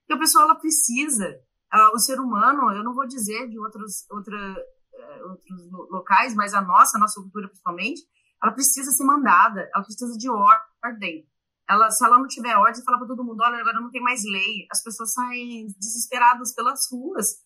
Porque 0.00 0.14
a 0.14 0.18
pessoa, 0.18 0.44
ela 0.44 0.54
precisa, 0.54 1.38
uh, 1.74 1.94
o 1.94 1.98
ser 1.98 2.18
humano, 2.18 2.72
eu 2.72 2.82
não 2.82 2.94
vou 2.94 3.06
dizer 3.06 3.46
de 3.50 3.58
outros, 3.58 4.08
outra, 4.10 4.34
uh, 4.38 5.28
outros 5.28 5.70
locais, 5.90 6.34
mas 6.34 6.54
a 6.54 6.62
nossa, 6.62 6.96
a 6.96 7.00
nossa 7.00 7.20
cultura 7.20 7.48
principalmente, 7.48 8.00
ela 8.42 8.52
precisa 8.52 8.90
ser 8.90 9.04
mandada, 9.04 9.70
ela 9.74 9.84
precisa 9.84 10.16
de 10.18 10.28
ordem. 10.28 11.28
Ela, 11.68 11.90
se 11.90 12.04
ela 12.04 12.18
não 12.18 12.26
tiver 12.26 12.56
ordem, 12.56 12.82
fala 12.82 12.98
para 12.98 13.06
todo 13.06 13.24
mundo, 13.24 13.40
olha, 13.40 13.60
agora 13.60 13.80
não 13.80 13.90
tem 13.90 14.02
mais 14.02 14.22
lei. 14.24 14.66
As 14.70 14.82
pessoas 14.82 15.12
saem 15.12 15.68
desesperadas 15.78 16.54
pelas 16.54 16.90
ruas. 16.90 17.40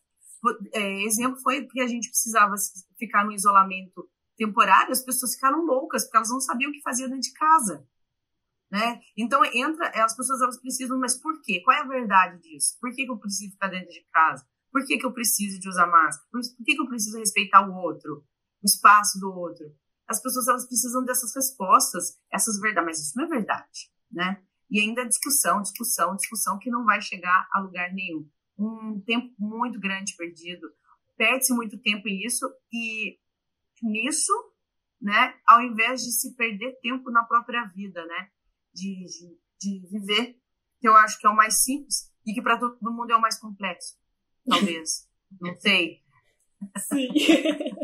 É, 0.73 1.05
exemplo 1.05 1.39
foi 1.41 1.67
que 1.67 1.81
a 1.81 1.87
gente 1.87 2.09
precisava 2.09 2.55
ficar 2.99 3.25
no 3.25 3.33
isolamento 3.33 4.09
temporário, 4.37 4.93
as 4.93 5.03
pessoas 5.03 5.35
ficaram 5.35 5.65
loucas, 5.65 6.05
porque 6.05 6.17
elas 6.17 6.31
não 6.31 6.41
sabiam 6.41 6.71
o 6.71 6.73
que 6.73 6.83
fazer 6.83 7.09
dentro 7.09 7.21
de 7.21 7.33
casa. 7.33 7.87
Né? 8.71 9.01
Então, 9.17 9.45
entra, 9.45 9.89
as 10.05 10.17
pessoas 10.17 10.41
elas 10.41 10.61
precisam, 10.61 10.99
mas 10.99 11.17
por 11.21 11.41
quê? 11.43 11.61
Qual 11.65 11.77
é 11.77 11.81
a 11.81 11.87
verdade 11.87 12.41
disso? 12.43 12.77
Por 12.81 12.91
que, 12.93 13.05
que 13.05 13.11
eu 13.11 13.19
preciso 13.19 13.53
ficar 13.53 13.69
dentro 13.69 13.89
de 13.89 14.05
casa? 14.13 14.47
Por 14.73 14.85
que, 14.85 14.99
que 14.99 15.07
eu 15.07 15.13
preciso 15.13 15.59
de 15.59 15.69
usar 15.69 15.87
máscara? 15.87 16.29
Por, 16.31 16.41
por 16.41 16.65
que, 16.65 16.75
que 16.75 16.83
eu 16.83 16.89
preciso 16.89 17.19
respeitar 17.19 17.67
o 17.67 17.75
outro, 17.75 18.25
o 18.63 18.67
espaço 18.67 19.19
do 19.21 19.33
outro? 19.33 19.67
As 20.09 20.23
pessoas 20.23 20.47
elas 20.49 20.66
precisam 20.66 21.05
dessas 21.05 21.35
respostas, 21.35 22.19
essas 22.33 22.61
verdades, 22.61 22.87
mas 22.87 23.01
isso 23.01 23.16
não 23.16 23.25
é 23.25 23.29
verdade, 23.29 23.90
né? 24.11 24.42
E 24.71 24.81
ainda 24.81 25.05
discussão, 25.05 25.62
discussão, 25.62 26.16
discussão 26.16 26.59
que 26.59 26.71
não 26.71 26.85
vai 26.85 27.01
chegar 27.01 27.49
a 27.53 27.61
lugar 27.61 27.92
nenhum. 27.92 28.29
Um 28.59 29.01
tempo 29.01 29.35
muito 29.38 29.79
grande 29.79 30.16
perdido, 30.16 30.69
perde-se 31.16 31.53
muito 31.53 31.79
tempo 31.79 32.09
nisso 32.09 32.47
e 32.73 33.19
nisso, 33.83 34.33
né? 35.01 35.35
Ao 35.47 35.61
invés 35.61 36.03
de 36.03 36.12
se 36.12 36.35
perder 36.35 36.79
tempo 36.81 37.11
na 37.11 37.25
própria 37.25 37.64
vida, 37.66 38.05
né? 38.07 38.31
De, 38.75 39.07
de, 39.07 39.38
de 39.61 39.88
viver, 39.88 40.38
que 40.81 40.88
eu 40.88 40.95
acho 40.97 41.19
que 41.19 41.27
é 41.27 41.31
o 41.31 41.37
mais 41.37 41.62
simples 41.62 42.12
e 42.27 42.33
que 42.33 42.42
para 42.42 42.59
todo 42.59 42.92
mundo 42.92 43.11
é 43.11 43.16
o 43.16 43.21
mais 43.21 43.38
complexo, 43.38 43.97
talvez. 44.49 45.09
não 45.40 45.55
sei. 45.57 46.03
Sim. 46.79 47.09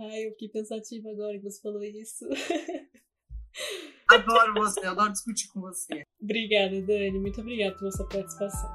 Ai, 0.00 0.26
eu 0.26 0.30
fiquei 0.30 0.48
pensativa 0.48 1.10
agora 1.10 1.38
que 1.38 1.44
você 1.44 1.60
falou 1.60 1.82
isso. 1.84 2.24
Adoro 4.10 4.54
você, 4.54 4.80
adoro 4.86 5.12
discutir 5.12 5.48
com 5.52 5.60
você. 5.60 6.02
Obrigada, 6.20 6.80
Dani. 6.82 7.18
Muito 7.20 7.40
obrigada 7.40 7.76
pela 7.76 7.92
sua 7.92 8.08
participação. 8.08 8.68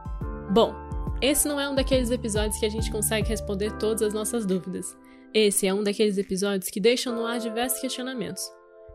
Bom, 0.53 0.73
esse 1.21 1.47
não 1.47 1.59
é 1.59 1.67
um 1.67 1.75
daqueles 1.75 2.09
episódios 2.09 2.57
que 2.57 2.65
a 2.65 2.69
gente 2.69 2.89
consegue 2.89 3.27
responder 3.27 3.77
todas 3.77 4.01
as 4.01 4.13
nossas 4.13 4.45
dúvidas. 4.45 4.95
Esse 5.33 5.67
é 5.67 5.73
um 5.73 5.83
daqueles 5.83 6.17
episódios 6.17 6.69
que 6.69 6.79
deixam 6.79 7.13
no 7.13 7.25
ar 7.25 7.39
diversos 7.39 7.81
questionamentos. 7.81 8.43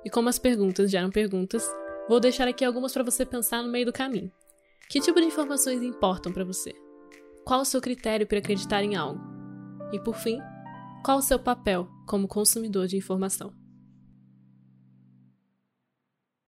E 0.05 0.09
como 0.09 0.31
as 0.31 0.39
perguntas 0.39 0.91
geram 0.91 1.11
perguntas, 1.11 1.67
vou 2.09 2.21
deixar 2.21 2.49
aqui 2.49 2.65
algumas 2.65 2.93
para 2.93 3.05
você 3.05 3.27
pensar 3.27 3.63
no 3.63 3.71
meio 3.71 3.85
do 3.85 3.93
caminho. 3.93 4.33
Que 4.89 5.01
tipo 5.01 5.21
de 5.21 5.27
informações 5.27 5.83
importam 5.83 6.33
para 6.33 6.45
você? 6.45 6.73
Qual 7.45 7.61
o 7.61 7.67
seu 7.67 7.81
critério 7.81 8.27
para 8.27 8.39
acreditar 8.39 8.83
em 8.83 8.97
algo? 8.97 9.21
E 9.93 10.01
por 10.01 10.15
fim, 10.15 10.39
qual 11.03 11.19
o 11.19 11.23
seu 11.23 11.39
papel 11.39 11.89
como 12.07 12.29
consumidor 12.29 12.87
de 12.87 12.97
informação? 12.97 13.60